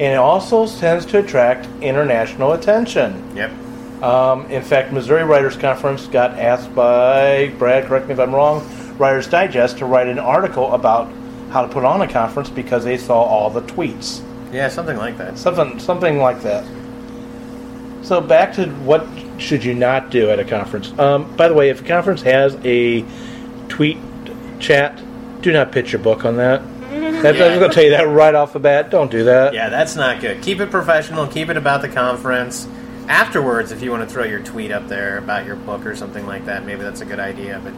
[0.00, 3.22] And it also tends to attract international attention.
[3.34, 3.50] Yep.
[4.02, 8.66] Um, in fact, Missouri Writers Conference got asked by Brad, correct me if I'm wrong,
[8.96, 11.10] Writers Digest to write an article about
[11.50, 14.22] how to put on a conference because they saw all the tweets.
[14.52, 15.36] Yeah, something like that.
[15.36, 16.64] Something, something like that.
[18.02, 19.06] So back to what
[19.38, 20.96] should you not do at a conference?
[20.98, 23.04] Um, by the way, if a conference has a
[23.68, 23.98] tweet
[24.58, 25.00] chat,
[25.42, 26.62] do not pitch your book on that.
[27.20, 27.44] That, Yeah.
[27.48, 28.90] I'm going to tell you that right off the bat.
[28.90, 29.52] Don't do that.
[29.52, 30.40] Yeah, that's not good.
[30.42, 31.26] Keep it professional.
[31.26, 32.66] Keep it about the conference.
[33.10, 36.28] Afterwards, if you want to throw your tweet up there about your book or something
[36.28, 37.60] like that, maybe that's a good idea.
[37.62, 37.74] But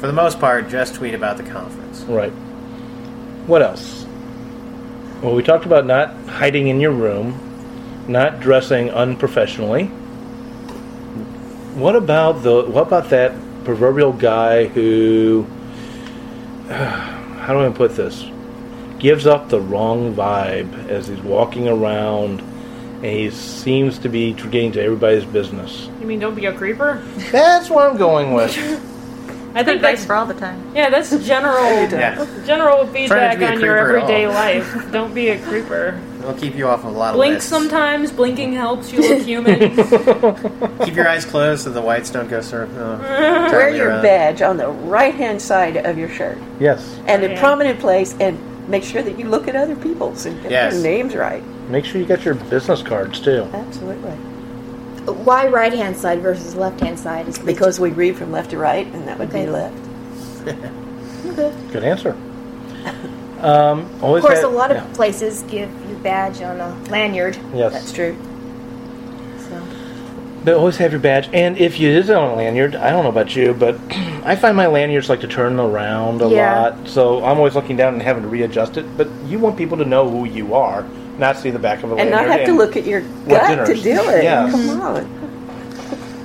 [0.00, 2.02] for the most part, just tweet about the conference.
[2.02, 2.30] Right.
[3.48, 4.06] What else?
[5.22, 9.86] Well, we talked about not hiding in your room, not dressing unprofessionally.
[11.74, 12.62] What about the?
[12.62, 15.48] What about that proverbial guy who?
[16.68, 18.24] how do I put this?
[19.00, 22.40] Gives up the wrong vibe as he's walking around,
[23.02, 25.88] and he seems to be getting to everybody's business.
[26.00, 27.02] You mean don't be a creeper?
[27.32, 28.56] That's what I'm going with.
[29.52, 30.62] I think Advice that's for all the time.
[30.76, 31.58] yeah, that's general
[31.90, 32.24] Yeah.
[32.46, 34.92] general feedback on your everyday life.
[34.92, 36.00] Don't be a creeper.
[36.20, 37.48] It'll keep you off of a lot of Blink lists.
[37.50, 38.12] sometimes.
[38.12, 39.58] Blinking helps you look human.
[40.84, 42.76] Keep your eyes closed so the whites don't go sort of.
[42.78, 44.02] Uh, Wear your around.
[44.02, 47.00] badge on the right hand side of your shirt Yes.
[47.06, 47.40] and in Yeah.
[47.40, 48.38] prominent place and
[48.68, 50.74] make sure that you look at other people's and get Yes.
[50.74, 51.42] their names right.
[51.70, 53.48] Make sure you get your business cards too.
[53.52, 54.10] Absolutely.
[55.12, 57.28] Why right hand side versus left hand side?
[57.28, 59.46] Is Because we read from left to right, and that would Okay.
[59.46, 59.76] be left.
[61.72, 62.16] Good answer.
[63.40, 64.86] Um, always of course, had- a lot of yeah.
[64.92, 67.38] places give you badge on a lanyard.
[67.54, 67.72] Yes.
[67.72, 68.14] That's true.
[69.48, 69.62] So
[70.44, 71.30] But always have your badge.
[71.32, 73.78] And if you is on a lanyard, I don't know about you, but
[74.26, 76.60] I find my lanyards like to turn around a Yeah.
[76.60, 76.86] lot.
[76.86, 78.84] So I'm always looking down and having to readjust it.
[78.98, 80.82] But you want people to know who you are,
[81.20, 82.28] not see the back of a And lanyard.
[82.28, 84.24] not have to look at your What's gut to do it.
[84.24, 84.50] Yeah.
[84.50, 85.20] Come on.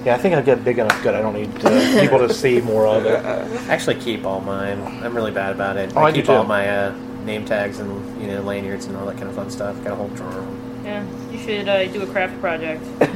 [0.05, 1.15] Yeah, I think I get big enough gut.
[1.15, 3.25] I don't need to, people to see more of it.
[3.25, 3.41] I
[3.73, 4.79] Actually, keep all mine.
[5.03, 5.91] I'm really bad about it.
[5.95, 6.31] Oh, I do keep too.
[6.33, 9.49] all my uh, name tags and you know lanyards and all that kind of fun
[9.49, 9.75] stuff.
[9.83, 10.45] Got a whole drawer.
[10.83, 12.83] yeah, you should uh, do a craft project.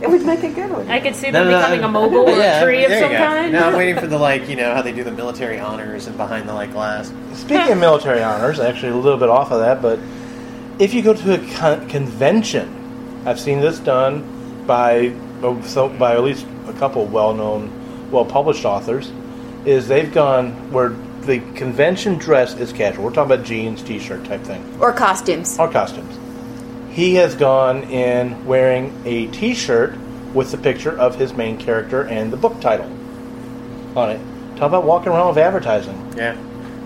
[0.00, 0.88] It would make a good one.
[0.88, 1.88] I could see No, them no, becoming no.
[1.88, 3.52] a mobile or Yeah, a tree of some kind.
[3.52, 6.16] No, I'm waiting for the like you know how they do the military honors and
[6.16, 7.12] behind the like glass.
[7.34, 9.98] Speaking of military honors, actually a little bit off of that, but
[10.78, 15.12] if you go to a con- convention, I've seen this done by
[15.64, 19.12] so by at least a couple well-known, well-published authors,
[19.64, 20.90] is they've gone where
[21.22, 23.04] the convention dress is casual.
[23.04, 25.58] We're talking about jeans, t-shirt type thing, or costumes.
[25.58, 26.18] or costumes.
[26.94, 29.96] He has gone in wearing a t-shirt
[30.34, 32.86] with the picture of his main character and the book title
[33.96, 34.20] on it.
[34.56, 36.12] Talk about walking around with advertising.
[36.16, 36.36] Yeah.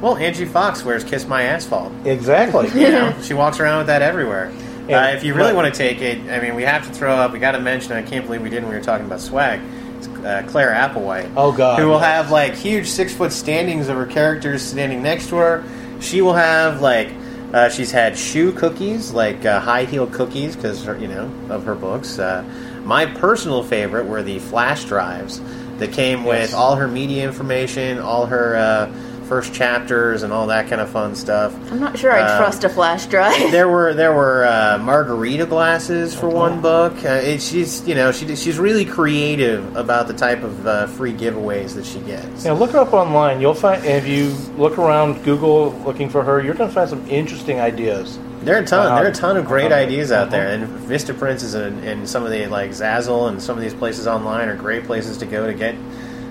[0.03, 2.69] Well, Angie Fox wears "Kiss My Asphalt." Exactly.
[2.79, 4.53] You know, she walks around with that everywhere.
[4.89, 6.93] Yeah, uh, if you really but- want to take it, I mean, we have to
[6.93, 7.33] throw up.
[7.33, 7.93] We got to mention.
[7.93, 8.69] I can't believe we didn't.
[8.69, 9.61] We were talking about swag.
[9.99, 11.33] It's, uh, Claire Applewhite.
[11.37, 12.05] Oh, God, Who will yes.
[12.05, 15.65] have like huge six foot standings of her characters standing next to her.
[16.01, 17.09] She will have like.
[17.55, 21.75] Uh, she's had shoe cookies, like uh, high heel cookies, because you know of her
[21.75, 22.19] books.
[22.19, 22.43] Uh,
[22.85, 25.41] my personal favorite were the flash drives
[25.77, 28.87] that came with all her media information, all her uh,
[29.33, 31.55] first chapters, and all that kind of fun stuff.
[31.73, 33.51] I'm not sure I Uh, trust a flash drive.
[33.51, 36.93] there were there were uh, margarita glasses for one book.
[37.03, 41.15] Uh, it, she's you know she she's really creative about the type of uh, free
[41.15, 42.45] giveaways that she gets.
[42.45, 43.41] You know, look her up online.
[43.41, 47.07] You'll find if you look around Google looking for her, you're going to find some
[47.09, 48.19] interesting ideas.
[48.43, 48.87] There are a ton.
[48.91, 48.97] Wow.
[48.97, 49.81] There are a ton of great Uh-huh.
[49.87, 53.57] ideas out there, and Vistaprints is in, and some of the like Zazzle and some
[53.57, 55.75] of these places online are great places to go to get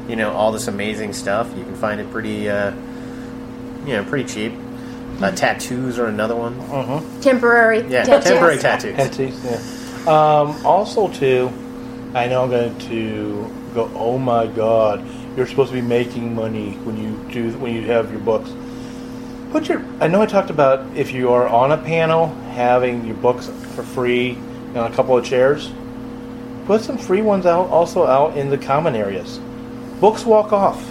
[0.10, 1.48] you know all this amazing stuff.
[1.58, 2.72] You can find it pretty uh,
[3.86, 4.54] you know pretty cheap.
[5.22, 6.56] Uh, tattoos are another one.
[7.22, 7.82] temporary.
[7.88, 8.32] Yeah, tattoos.
[8.32, 8.98] temporary tattoos.
[8.98, 9.58] Entities, yeah.
[10.02, 11.52] Um, also, too,
[12.16, 13.92] I know I'm going to go.
[13.94, 15.06] Oh my God!
[15.38, 18.52] You're supposed to be making money when you do when you have your books.
[19.52, 19.84] Put your.
[20.00, 23.84] I know I talked about if you are on a panel having your books for
[23.84, 24.38] free
[24.76, 25.72] on a couple of chairs.
[26.66, 29.40] Put some free ones out also out in the common areas.
[30.00, 30.82] Books walk off.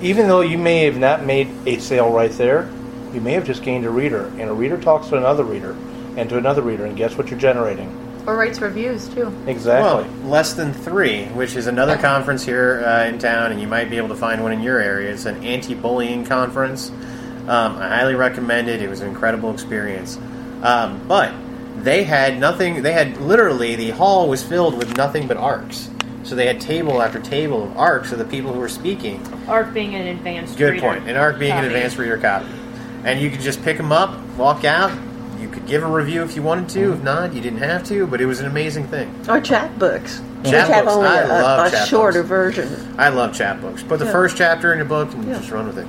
[0.00, 2.70] Even though you may have not made a sale right there,
[3.12, 5.76] you may have just gained a reader, and a reader talks to another reader,
[6.16, 7.88] and to another reader, and guess what you're generating?
[8.26, 9.32] Or writes reviews too.
[9.46, 10.04] Exactly.
[10.04, 13.88] Well, less than three, which is another conference here uh, in town, and you might
[13.88, 15.10] be able to find one in your area.
[15.10, 16.90] It's an anti-bullying conference.
[16.90, 18.82] Um, I highly recommend it.
[18.82, 20.18] It was an incredible experience.
[20.62, 21.32] Um, but
[21.78, 22.82] they had nothing.
[22.82, 25.88] They had literally the hall was filled with nothing but arcs.
[26.28, 29.26] So they had table after table of arcs of the people who were speaking.
[29.48, 30.82] Arc being an advanced Good reader.
[30.86, 31.08] point.
[31.08, 31.66] An arc being an Copy.
[31.68, 32.44] advanced reader copy,
[33.04, 34.92] and you could just pick them up, walk out.
[35.40, 36.92] You could give a review if you wanted to.
[36.92, 38.06] If not, you didn't have to.
[38.06, 39.08] But it was an amazing thing.
[39.26, 40.18] Or chapbooks.
[40.42, 40.68] Which Chapbooks.
[40.68, 41.86] have only I a, love a chapbooks.
[41.88, 42.94] shorter version.
[42.98, 43.88] I love chapbooks.
[43.88, 44.12] Put the Yeah.
[44.12, 45.38] first chapter in your book and Yeah.
[45.38, 45.86] just run with it.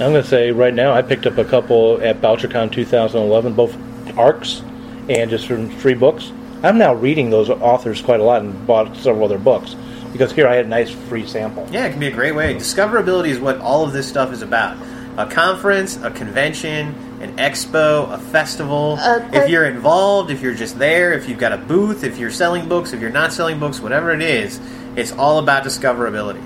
[0.00, 3.76] I'm going to say right now, I picked up a couple at BoucherCon 2011, both
[4.16, 4.62] arcs
[5.08, 6.32] and just from free books.
[6.62, 9.76] I'm now reading those authors quite a lot and bought several of their books
[10.12, 11.68] because here I had a nice free sample.
[11.70, 12.54] Yeah, it can be a great way.
[12.54, 14.76] Discoverability is what all of this stuff is about.
[15.18, 18.96] A conference, a convention, an expo, a festival.
[18.98, 22.30] Uh, if you're involved, if you're just there, if you've got a booth, if you're
[22.30, 24.60] selling books, if you're not selling books, whatever it is,
[24.96, 26.42] it's all about discoverability.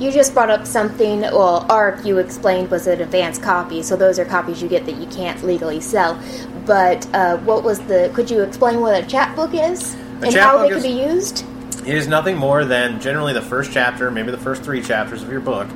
[0.00, 1.20] You just brought up something.
[1.20, 4.96] Well, ARC you explained was an advanced copy, so those are copies you get that
[4.96, 6.18] you can't legally sell.
[6.64, 8.10] But uh, what was the?
[8.14, 11.44] Could you explain what a chapbook is A and how they could be used?
[11.86, 15.30] It is nothing more than generally the first chapter, maybe the first three chapters of
[15.30, 15.68] your book.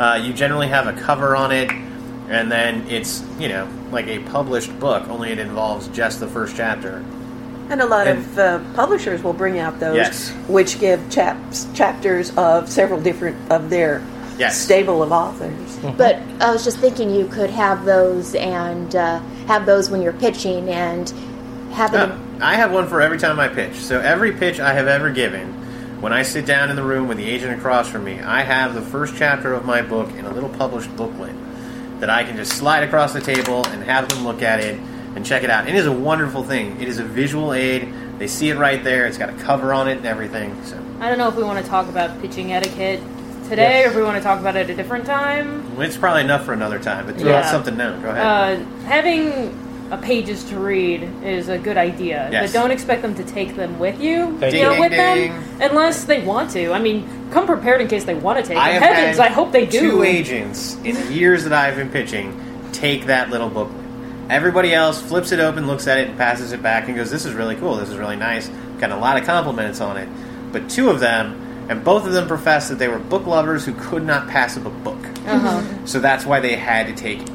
[0.00, 1.70] Uh, you generally have a cover on it,
[2.28, 6.56] and then it's, you know, like a published book, only it involves just the first
[6.56, 7.04] chapter.
[7.70, 10.32] And a lot And- of uh, publishers will bring out those, Yes.
[10.48, 14.02] which give chaps, chapters of several different of their
[14.38, 14.56] Yes.
[14.58, 15.78] stable of authors.
[15.96, 20.12] But I was just thinking you could have those and uh, have those when you're
[20.14, 21.12] pitching and
[21.72, 22.00] have it.
[22.00, 23.74] Uh, I have one for every time I pitch.
[23.76, 25.46] So every pitch I have ever given,
[26.00, 28.74] when I sit down in the room with the agent across from me, I have
[28.74, 31.34] the first chapter of my book in a little published booklet
[32.00, 34.80] that I can just slide across the table and have them look at it
[35.16, 35.68] and check it out.
[35.68, 36.80] It is a wonderful thing.
[36.80, 37.92] It is a visual aid.
[38.18, 39.06] They see it right there.
[39.06, 40.62] It's got a cover on it and everything.
[40.64, 43.00] So I don't know if we want to talk about pitching etiquette
[43.48, 43.86] today Yes.
[43.86, 45.64] or if we want to talk about it at a different time.
[45.80, 47.06] it's probably enough for another time.
[47.06, 47.98] But throw out something now.
[48.00, 48.60] Go ahead.
[48.60, 49.58] Uh, having
[49.90, 52.52] a pages to read is a good idea, Yes.
[52.52, 54.36] but don't expect them to take them with you.
[54.38, 54.80] Thank you know, you.
[54.80, 56.72] with Ding, them unless they want to.
[56.72, 58.82] I mean, come prepared in case they want to take I them.
[58.82, 59.80] Heavens, I hope they do.
[59.80, 62.38] Two agents in the years that I've been pitching
[62.72, 63.79] take that little booklet.
[64.30, 67.24] Everybody else flips it open, looks at it, and passes it back, and goes, "This
[67.26, 67.76] is really cool.
[67.76, 70.08] This is really nice." Got a lot of compliments on it.
[70.52, 73.72] But two of them, and both of them professed that they were book lovers who
[73.74, 74.98] could not pass up a book.
[75.26, 75.62] Uh-huh.
[75.84, 77.30] So that's why they had to take it.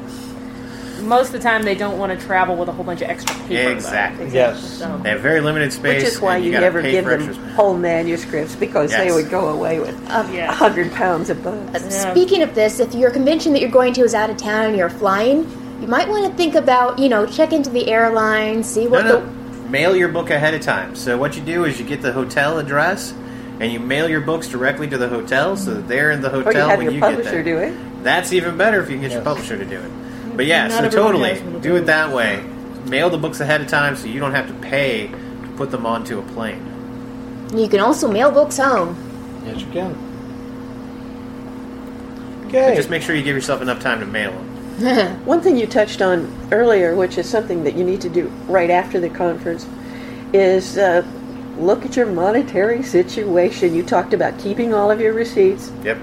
[1.02, 3.36] Most of the time, they don't want to travel with a whole bunch of extra
[3.46, 3.64] paper.
[3.64, 3.70] though.
[3.70, 4.28] Exactly.
[4.30, 4.78] Yes.
[4.78, 4.98] So.
[5.02, 6.02] They have very limited space.
[6.02, 9.48] Which is why and you, never give them extra whole manuscripts because they would go
[9.50, 10.50] away with a Yeah.
[10.52, 11.58] hundred pounds of books.
[11.74, 12.10] Yeah.
[12.10, 14.76] Speaking of this, if your convention that you're going to is out of town and
[14.76, 15.44] you're flying,
[15.80, 19.20] you might want to think about, you know, check into the airline, see what no.
[19.20, 19.36] the
[19.68, 20.94] Mail your book ahead of time.
[20.94, 23.12] So what you do is you get the hotel address,
[23.58, 26.38] and you mail your books directly to the hotel, so that they're in the Or
[26.38, 27.42] you hotel have when your you get publisher there.
[27.42, 28.02] do it.
[28.04, 29.90] That's even better if you can get your publisher to do it.
[30.36, 31.76] But yeah, Not so totally to do do.
[31.76, 32.44] it that way.
[32.88, 35.84] Mail the books ahead of time, so you don't have to pay to put them
[35.84, 36.62] onto a plane.
[37.54, 38.94] you can also mail books home.
[39.44, 39.96] Yes, you can.
[42.44, 42.76] But Okay.
[42.76, 44.45] just make sure you give yourself enough time to mail them.
[45.24, 48.68] One thing you touched on earlier, which is something that you need to do right
[48.68, 49.66] after the conference,
[50.34, 51.02] is uh,
[51.56, 53.74] look at your monetary situation.
[53.74, 55.96] You talked about keeping all of your receipts, Yep.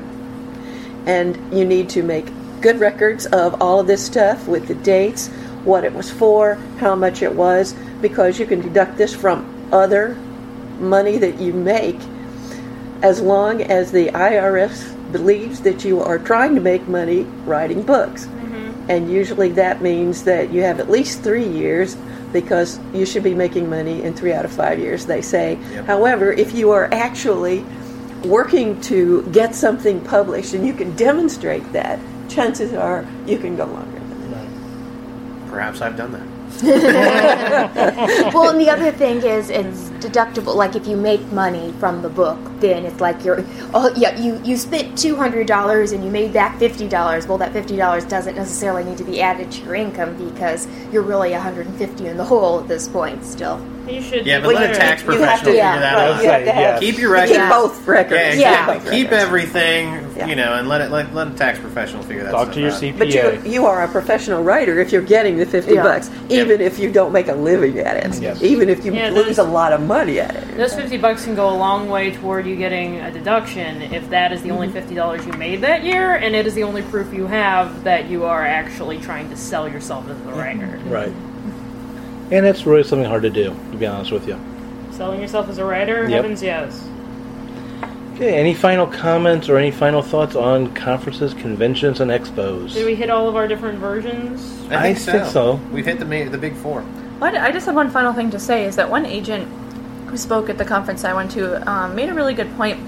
[1.05, 2.25] and you need to make
[2.61, 5.27] good records of all of this stuff with the dates,
[5.65, 10.15] what it was for, how much it was, because you can deduct this from other
[10.79, 11.99] money that you make
[13.03, 18.27] as long as the IRS believes that you are trying to make money writing books.
[18.89, 21.95] And usually that means that you have at least three years
[22.33, 25.57] because you should be making money in three out of five years, they say.
[25.71, 25.85] Yep.
[25.85, 27.63] However, if you are actually
[28.25, 33.65] working to get something published and you can demonstrate that, chances are you can go
[33.65, 35.49] longer than that.
[35.49, 36.23] Perhaps I've done that.
[38.33, 40.55] well, and the other thing is it's deductible.
[40.55, 43.43] Like if you make money from the book, then it's like you're
[43.73, 47.27] oh yeah you you spent two hundred dollars and you made back fifty dollars.
[47.27, 51.01] Well, that fifty dollars doesn't necessarily need to be added to your income because you're
[51.03, 53.63] really one hundred and fifty in the hole at this point still.
[53.87, 54.25] You should.
[54.25, 56.23] Yeah, but Well, let a you- tax have professional to- figure yeah, that Right, out.
[56.23, 57.37] you have to have- Keep your keep records.
[57.37, 57.49] Yeah.
[57.49, 58.37] both records.
[58.37, 58.71] Yeah, Yeah.
[58.71, 58.91] exactly.
[59.03, 60.27] Keep everything, Yeah.
[60.27, 62.37] you know, and let it let, let a tax professional figure that out.
[62.37, 62.79] Talk stuff to your out.
[62.79, 62.97] CPA.
[62.97, 65.83] But you, you are a professional writer if you're getting the 50 Yeah.
[65.83, 68.41] bucks, even if you don't make a living at it, Yes.
[68.41, 70.57] even if you Yeah, lose a lot of money at it.
[70.57, 74.31] Those fifty bucks can go a long way toward you getting a deduction if that
[74.31, 74.77] is the only mm-hmm.
[74.77, 78.09] fifty dollars you made that year, and it is the only proof you have that
[78.09, 80.37] you are actually trying to sell yourself as a mm-hmm.
[80.37, 80.79] writer.
[80.85, 81.13] Right.
[82.31, 84.39] And it's really something hard to do, to be honest with you.
[84.91, 86.11] Selling yourself as a writer, Yep.
[86.11, 86.87] heavens yes.
[88.15, 92.73] Okay, any final comments or any final thoughts on conferences, conventions, and expos?
[92.73, 94.53] Did we hit all of our different versions?
[94.69, 95.11] I think, I so.
[95.11, 95.55] think so.
[95.71, 96.85] We've hit the ma- the big four.
[97.19, 99.47] Well, I just have one final thing to say is that one agent
[100.13, 102.79] who spoke at the conference I went to um, made a really good point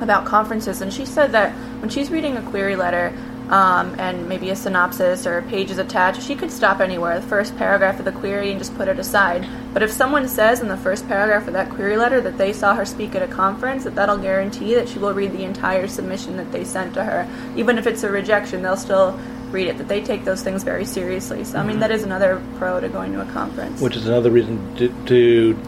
[0.00, 3.12] about conferences, and she said that when she's reading a query letter
[3.50, 7.26] um, and maybe a synopsis or a page is attached, she could stop anywhere, the
[7.26, 9.46] first paragraph of the query, and just put it aside.
[9.74, 12.74] But if someone says in the first paragraph of that query letter that they saw
[12.74, 16.38] her speak at a conference, that that'll guarantee that she will read the entire submission
[16.38, 17.28] that they sent to her.
[17.56, 19.20] Even if it's a rejection, they'll still
[19.50, 21.44] read it, that they take those things very seriously.
[21.44, 23.82] So, I mean, that is another pro to going to a conference.
[23.82, 25.58] Which is another reason to, to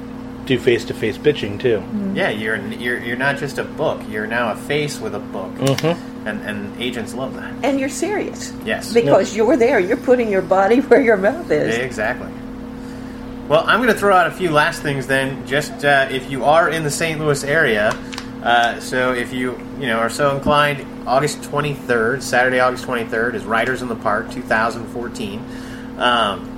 [0.46, 1.82] do face-to-face pitching too.
[2.14, 4.00] Yeah, you're you're you're not just a book.
[4.08, 6.26] You're now a face with a book, Mm-hmm.
[6.28, 7.52] and and agents love that.
[7.64, 8.52] And you're serious.
[8.64, 8.92] Yes.
[8.92, 11.76] Because you're there, you're putting your body where your mouth is.
[11.76, 12.28] Exactly.
[13.48, 15.46] Well, I'm going to throw out a few last things then.
[15.46, 17.18] Just uh, if you are in the St.
[17.20, 17.90] Louis area,
[18.42, 23.44] uh, so if you you know are so inclined, August 23rd, Saturday, August 23rd, is
[23.44, 25.44] Writers in the Park 2014.
[25.98, 26.51] Um,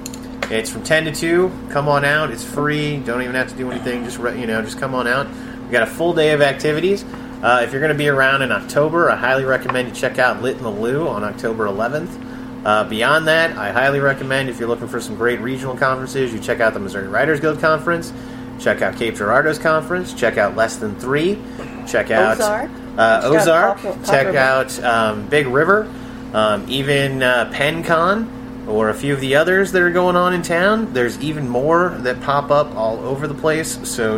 [0.51, 1.51] it's from 10 to 2.
[1.71, 2.31] Come on out.
[2.31, 2.99] It's free.
[2.99, 4.05] Don't even have to do anything.
[4.05, 5.27] Just re- you know, just come on out.
[5.65, 7.05] We got a full day of activities.
[7.43, 10.43] Uh, if you're going to be around in October, I highly recommend you check out
[10.43, 12.65] Lit in the Lou on October 11th.
[12.65, 16.39] Uh, beyond that, I highly recommend if you're looking for some great regional conferences, you
[16.41, 18.11] check out the Missouri Writers Guild Conference,
[18.59, 21.39] check out Cape Girardeau's conference, check out Less Than Three,
[21.87, 22.71] check out Ozark.
[22.97, 24.07] uh, It's got Ozark.
[24.07, 25.93] Check out um, Big River,
[26.33, 28.27] um, even uh, PenCon,
[28.69, 30.93] or a few of the others that are going on in town.
[30.93, 33.79] There's even more that pop up all over the place.
[33.89, 34.17] So,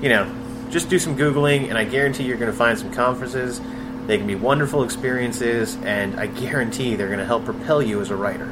[0.00, 0.32] you know,
[0.70, 3.60] just do some Googling, and I guarantee you're going to find some conferences.
[4.06, 8.10] They can be wonderful experiences, and I guarantee they're going to help propel you as
[8.10, 8.48] a writer.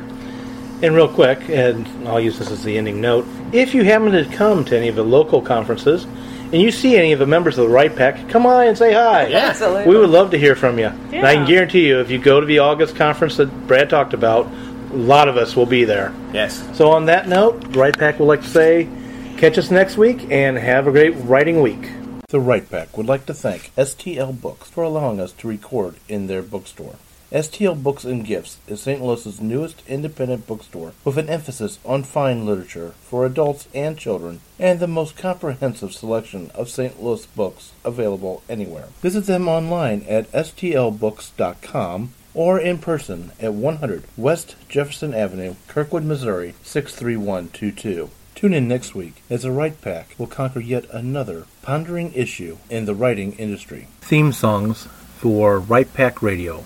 [0.81, 4.25] And real quick, and I'll use this as the ending note, if you happen to
[4.37, 7.67] come to any of the local conferences and you see any of the members of
[7.67, 9.27] the Write Pack, come on and say hi.
[9.27, 9.39] Yeah.
[9.39, 9.87] Absolutely.
[9.87, 10.87] We would love to hear from you.
[10.87, 14.15] And I can guarantee you, if you go to the August conference that Brad talked
[14.15, 14.47] about,
[14.91, 16.15] a lot of us will be there.
[16.33, 16.65] Yes.
[16.77, 18.89] So on that note, Write Pack would like to say,
[19.37, 21.91] catch us next week and have a great writing week.
[22.29, 26.27] The Write Pack would like to thank STL Books for allowing us to record in
[26.27, 26.97] their bookstore.
[27.31, 29.03] STL Books and Gifts is St.
[29.03, 34.81] Louis's newest independent bookstore with an emphasis on fine literature for adults and children and
[34.81, 37.03] the most comprehensive selection of St.
[37.03, 38.89] Louis books available anywhere.
[39.03, 46.55] Visit them online at stlbooks.com or in person at 100 West Jefferson Avenue, Kirkwood, Missouri
[46.63, 48.11] 63122.
[48.37, 52.85] Tune in next week as the Write Pack will conquer yet another pondering issue in
[52.85, 53.89] the writing industry.
[54.03, 54.85] Theme songs
[55.17, 56.65] for Write Pack Radio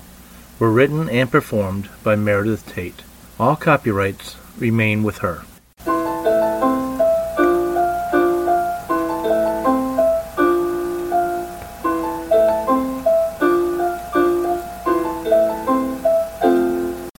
[0.58, 3.02] were written and performed by Meredith Tate.
[3.40, 5.44] All copyrights remain with her.